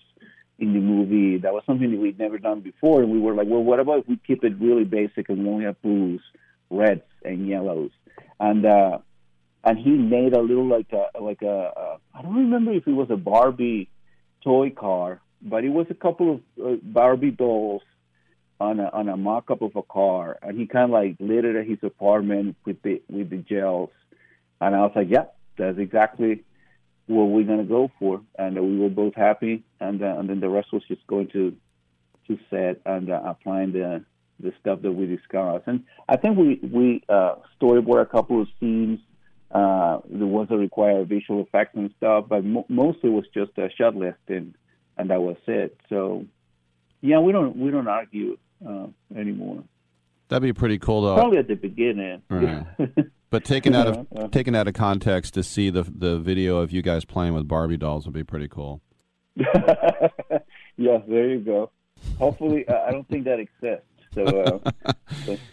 in 0.59 0.75
the 0.75 0.81
movie. 0.81 1.39
That 1.39 1.53
was 1.53 1.63
something 1.67 1.91
that 1.91 2.01
we'd 2.01 2.19
never 2.19 2.39
done 2.39 2.61
before, 2.61 3.03
and 3.03 3.11
we 3.11 3.19
were 3.19 3.35
like, 3.35 3.49
well, 3.49 3.63
what 3.63 3.81
about 3.81 4.01
if 4.01 4.09
we 4.09 4.19
keep 4.27 4.45
it 4.45 4.61
really 4.61 4.85
basic 4.85 5.29
and 5.29 5.45
we 5.45 5.49
only 5.49 5.65
have 5.65 5.81
blues, 5.83 6.21
reds, 6.71 7.03
and 7.25 7.49
yellows? 7.49 7.91
And 8.39 8.67
uh, 8.67 8.99
and 9.65 9.79
he 9.79 9.91
made 9.91 10.35
a 10.35 10.41
little 10.41 10.67
like 10.67 10.93
a 10.93 11.21
like 11.21 11.43
a, 11.43 11.73
a 11.77 11.99
I 12.15 12.23
don't 12.23 12.37
remember 12.37 12.73
if 12.73 12.87
it 12.87 12.93
was 12.93 13.09
a 13.11 13.17
Barbie 13.17 13.89
toy 14.45 14.71
car, 14.71 15.21
but 15.43 15.65
it 15.65 15.71
was 15.71 15.87
a 15.91 15.95
couple 15.95 16.35
of 16.35 16.41
uh, 16.65 16.77
Barbie 16.83 17.31
dolls 17.31 17.83
on 18.61 18.81
a 18.81 18.89
on 18.93 19.09
a 19.09 19.17
mock 19.17 19.51
up 19.51 19.63
of 19.63 19.77
a 19.77 19.83
car, 19.83 20.39
and 20.43 20.59
he 20.59 20.67
kind 20.67 20.85
of 20.85 20.91
like 20.91 21.17
lit 21.21 21.45
it 21.45 21.57
at 21.57 21.67
his 21.67 21.79
apartment 21.83 22.57
with 22.65 22.81
the 22.83 23.03
with 23.09 23.31
the 23.31 23.37
gels, 23.37 23.91
and 24.61 24.75
I 24.75 24.81
was 24.81 24.93
like, 24.95 25.09
yeah, 25.11 25.27
that's 25.57 25.79
exactly 25.79 26.45
what 27.07 27.25
we're 27.25 27.45
gonna 27.45 27.65
go 27.65 27.91
for, 27.99 28.21
and 28.39 28.57
we 28.57 28.79
were 28.79 28.89
both 28.89 29.15
happy, 29.15 29.65
and 29.81 30.03
uh, 30.03 30.17
and 30.19 30.29
then 30.29 30.41
the 30.41 30.49
rest 30.49 30.73
was 30.73 30.83
just 30.89 31.07
going 31.07 31.29
to 31.29 31.55
to 32.27 32.39
set 32.51 32.81
and 32.85 33.11
uh, 33.11 33.23
applying 33.25 33.73
the 33.73 34.05
the 34.41 34.53
stuff 34.61 34.83
that 34.83 34.93
we 34.93 35.07
discussed, 35.07 35.65
and 35.67 35.85
I 36.09 36.17
think 36.17 36.37
we 36.37 36.61
we 36.63 37.03
uh, 37.09 37.37
storyboard 37.61 38.03
a 38.03 38.07
couple 38.07 38.43
of 38.43 38.49
scenes. 38.61 39.01
Uh, 39.51 40.01
the 40.11 40.27
ones 40.27 40.51
that 40.51 40.59
require 40.59 41.03
visual 41.07 41.41
effects 41.41 41.75
and 41.75 41.91
stuff, 41.97 42.27
but 42.29 42.45
mo- 42.45 42.67
mostly 42.69 43.09
it 43.09 43.15
was 43.15 43.25
just 43.33 43.51
a 43.57 43.71
shot 43.79 43.97
list 43.97 44.19
and 44.29 44.55
and 44.99 45.09
that 45.09 45.23
was 45.23 45.39
it. 45.47 45.75
So 45.89 46.27
yeah, 47.01 47.21
we 47.21 47.33
don't 47.33 47.57
we 47.57 47.71
don't 47.71 47.89
argue 47.89 48.37
uh, 48.67 48.87
anymore. 49.17 49.65
That'd 50.29 50.43
be 50.43 50.53
pretty 50.53 50.79
cool, 50.79 51.03
though. 51.03 51.17
Probably 51.17 51.39
at 51.39 51.49
the 51.49 51.55
beginning. 51.55 52.23
Right. 52.29 52.67
but 53.31 53.45
taken 53.45 53.75
out 53.75 53.87
of 53.87 54.07
uh, 54.15 54.29
taken 54.29 54.55
out 54.55 54.69
of 54.69 54.75
context 54.75 55.35
to 55.35 55.43
see 55.43 55.71
the 55.71 55.83
the 55.83 56.19
video 56.19 56.59
of 56.59 56.71
you 56.71 56.83
guys 56.83 57.05
playing 57.05 57.35
with 57.35 57.49
Barbie 57.49 57.77
dolls 57.77 58.05
would 58.05 58.15
be 58.15 58.25
pretty 58.25 58.49
cool. 58.49 58.83
yeah, 59.37 60.99
there 61.07 61.31
you 61.31 61.41
go. 61.41 61.71
Hopefully, 62.19 62.67
uh, 62.69 62.83
I 62.87 62.91
don't 62.93 63.09
think 63.09 63.25
that 63.25 63.39
exists. 63.41 63.87
So. 64.15 64.25
Uh, 64.25 64.93
so 65.25 65.37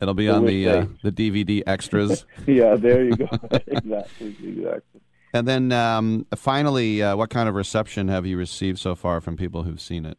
It'll 0.00 0.14
be 0.14 0.28
so 0.28 0.36
on 0.36 0.46
the 0.46 0.68
uh, 0.68 0.86
the 1.02 1.12
DVD 1.12 1.62
extras. 1.66 2.24
yeah, 2.46 2.74
there 2.76 3.04
you 3.04 3.16
go. 3.16 3.28
exactly, 3.66 4.34
exactly. 4.42 5.00
And 5.34 5.46
then 5.46 5.72
um, 5.72 6.26
finally, 6.34 7.02
uh, 7.02 7.16
what 7.16 7.30
kind 7.30 7.48
of 7.48 7.54
reception 7.54 8.08
have 8.08 8.26
you 8.26 8.36
received 8.36 8.78
so 8.78 8.94
far 8.94 9.20
from 9.20 9.36
people 9.36 9.62
who've 9.62 9.80
seen 9.80 10.06
it? 10.06 10.18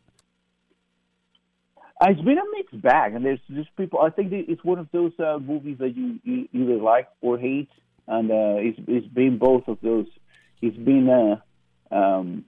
It's 2.04 2.22
been 2.22 2.40
a 2.40 2.58
mixed 2.58 2.82
bag, 2.82 3.14
and 3.14 3.24
there's 3.24 3.40
just 3.54 3.76
people. 3.76 4.00
I 4.00 4.10
think 4.10 4.32
it's 4.32 4.64
one 4.64 4.80
of 4.80 4.88
those 4.92 5.12
uh, 5.20 5.38
movies 5.38 5.78
that 5.80 5.96
you, 5.96 6.20
you 6.24 6.48
either 6.52 6.82
like 6.82 7.08
or 7.22 7.38
hate, 7.38 7.70
and 8.08 8.32
uh, 8.32 8.58
it's 8.58 8.80
it's 8.88 9.08
been 9.08 9.38
both 9.38 9.68
of 9.68 9.78
those. 9.84 10.08
It's 10.64 10.78
been 10.78 11.08
uh, 11.08 11.96
um, 11.96 12.46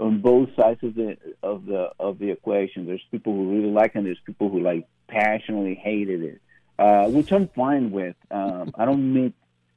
on 0.00 0.22
both 0.22 0.48
sides 0.56 0.82
of 0.82 0.94
the 0.94 1.18
of 1.42 1.66
the 1.66 1.90
of 2.00 2.18
the 2.18 2.30
equation. 2.30 2.86
There's 2.86 3.04
people 3.10 3.34
who 3.34 3.54
really 3.54 3.70
like 3.70 3.90
it, 3.94 3.98
and 3.98 4.06
there's 4.06 4.20
people 4.24 4.48
who 4.48 4.60
like 4.60 4.88
passionately 5.06 5.74
hated 5.74 6.22
it, 6.22 6.40
uh, 6.78 7.10
which 7.10 7.30
I'm 7.30 7.48
fine 7.48 7.90
with. 7.90 8.16
Um, 8.30 8.72
I 8.74 8.86
don't 8.86 9.12
make 9.12 9.34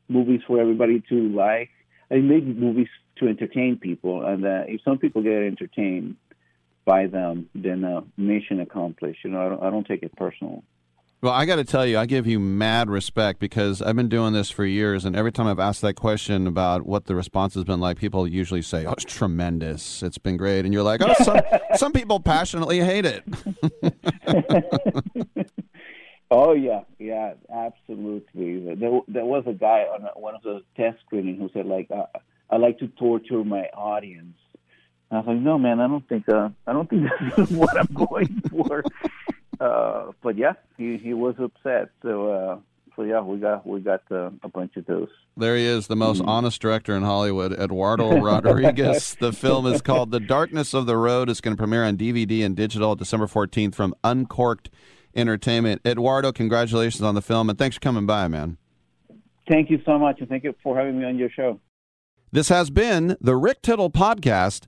movies 0.07 0.39
for 0.47 0.61
everybody 0.61 1.03
to 1.09 1.29
like. 1.29 1.69
I 2.09 2.15
make 2.15 2.45
movies 2.45 2.87
to 3.17 3.27
entertain 3.27 3.77
people, 3.77 4.25
and 4.25 4.45
uh, 4.45 4.63
if 4.67 4.81
some 4.83 4.99
people 4.99 5.21
get 5.21 5.33
entertained 5.33 6.15
by 6.85 7.07
them, 7.07 7.49
then 7.53 7.83
uh, 7.83 8.01
mission 8.17 8.59
accomplished. 8.59 9.19
You 9.23 9.31
know, 9.31 9.45
I 9.45 9.49
don't, 9.49 9.63
I 9.63 9.69
don't 9.69 9.87
take 9.87 10.03
it 10.03 10.15
personal. 10.15 10.63
Well, 11.21 11.33
I 11.33 11.45
got 11.45 11.57
to 11.57 11.63
tell 11.63 11.85
you, 11.85 11.99
I 11.99 12.07
give 12.07 12.25
you 12.25 12.39
mad 12.39 12.89
respect 12.89 13.39
because 13.39 13.79
I've 13.79 13.95
been 13.95 14.09
doing 14.09 14.33
this 14.33 14.49
for 14.49 14.65
years, 14.65 15.05
and 15.05 15.15
every 15.15 15.31
time 15.31 15.45
I've 15.45 15.59
asked 15.59 15.81
that 15.81 15.93
question 15.93 16.47
about 16.47 16.87
what 16.87 17.05
the 17.05 17.13
response 17.13 17.53
has 17.53 17.63
been 17.63 17.79
like, 17.79 17.99
people 17.99 18.27
usually 18.27 18.63
say, 18.63 18.87
"Oh, 18.87 18.93
it's 18.93 19.03
tremendous. 19.03 20.01
It's 20.01 20.17
been 20.17 20.35
great," 20.35 20.65
and 20.65 20.73
you're 20.73 20.81
like, 20.81 20.99
"Oh, 21.03 21.13
some, 21.23 21.39
some 21.75 21.93
people 21.93 22.19
passionately 22.21 22.79
hate 22.79 23.05
it." 23.05 23.23
oh 26.31 26.53
yeah, 26.53 26.81
yeah, 26.97 27.33
absolutely. 27.53 28.73
There, 28.73 29.01
there 29.07 29.25
was 29.25 29.43
a 29.45 29.53
guy 29.53 29.81
on 29.81 30.01
one 30.15 30.33
of 30.33 30.41
the 30.41 30.63
test 30.75 31.01
screenings 31.05 31.37
who 31.37 31.51
said, 31.53 31.67
"Like, 31.67 31.91
uh, 31.91 32.05
I 32.49 32.57
like 32.57 32.79
to 32.79 32.87
torture 32.87 33.43
my 33.43 33.65
audience." 33.75 34.37
I 35.11 35.17
was 35.17 35.27
like, 35.27 35.37
no, 35.37 35.59
man, 35.59 35.81
I 35.81 35.87
don't 35.87 36.07
think 36.07 36.27
uh, 36.29 36.49
I 36.65 36.73
don't 36.73 36.89
think 36.89 37.07
that's 37.37 37.51
what 37.51 37.77
I'm 37.77 37.93
going 37.93 38.41
for. 38.49 38.83
uh, 39.59 40.11
but 40.21 40.37
yeah, 40.37 40.53
he 40.77 40.97
he 40.97 41.13
was 41.13 41.35
upset. 41.37 41.89
So 42.01 42.31
uh, 42.31 42.59
so 42.95 43.03
yeah, 43.03 43.21
we 43.21 43.37
got 43.37 43.67
we 43.67 43.81
got 43.81 44.03
uh, 44.09 44.31
a 44.43 44.47
bunch 44.47 44.77
of 44.77 44.85
those. 44.85 45.09
There 45.35 45.55
he 45.55 45.65
is, 45.65 45.87
the 45.87 45.95
most 45.95 46.21
mm. 46.21 46.27
honest 46.27 46.61
director 46.61 46.95
in 46.95 47.03
Hollywood, 47.03 47.53
Eduardo 47.53 48.17
Rodriguez. 48.21 49.15
the 49.19 49.33
film 49.33 49.65
is 49.65 49.81
called 49.81 50.11
The 50.11 50.19
Darkness 50.19 50.73
of 50.73 50.85
the 50.85 50.97
Road. 50.97 51.29
It's 51.29 51.41
going 51.41 51.55
to 51.55 51.59
premiere 51.59 51.83
on 51.83 51.97
DVD 51.97 52.45
and 52.45 52.55
digital 52.55 52.95
December 52.95 53.27
14th 53.27 53.75
from 53.75 53.93
Uncorked 54.03 54.69
entertainment. 55.15 55.81
Eduardo, 55.85 56.31
congratulations 56.31 57.01
on 57.01 57.15
the 57.15 57.21
film, 57.21 57.49
and 57.49 57.57
thanks 57.57 57.75
for 57.75 57.81
coming 57.81 58.05
by, 58.05 58.27
man. 58.27 58.57
Thank 59.49 59.69
you 59.69 59.81
so 59.85 59.97
much, 59.97 60.19
and 60.19 60.29
thank 60.29 60.43
you 60.43 60.53
for 60.63 60.77
having 60.77 60.99
me 60.99 61.05
on 61.05 61.17
your 61.17 61.29
show. 61.29 61.59
This 62.31 62.49
has 62.49 62.69
been 62.69 63.17
the 63.19 63.35
Rick 63.35 63.61
Tittle 63.61 63.89
Podcast 63.89 64.67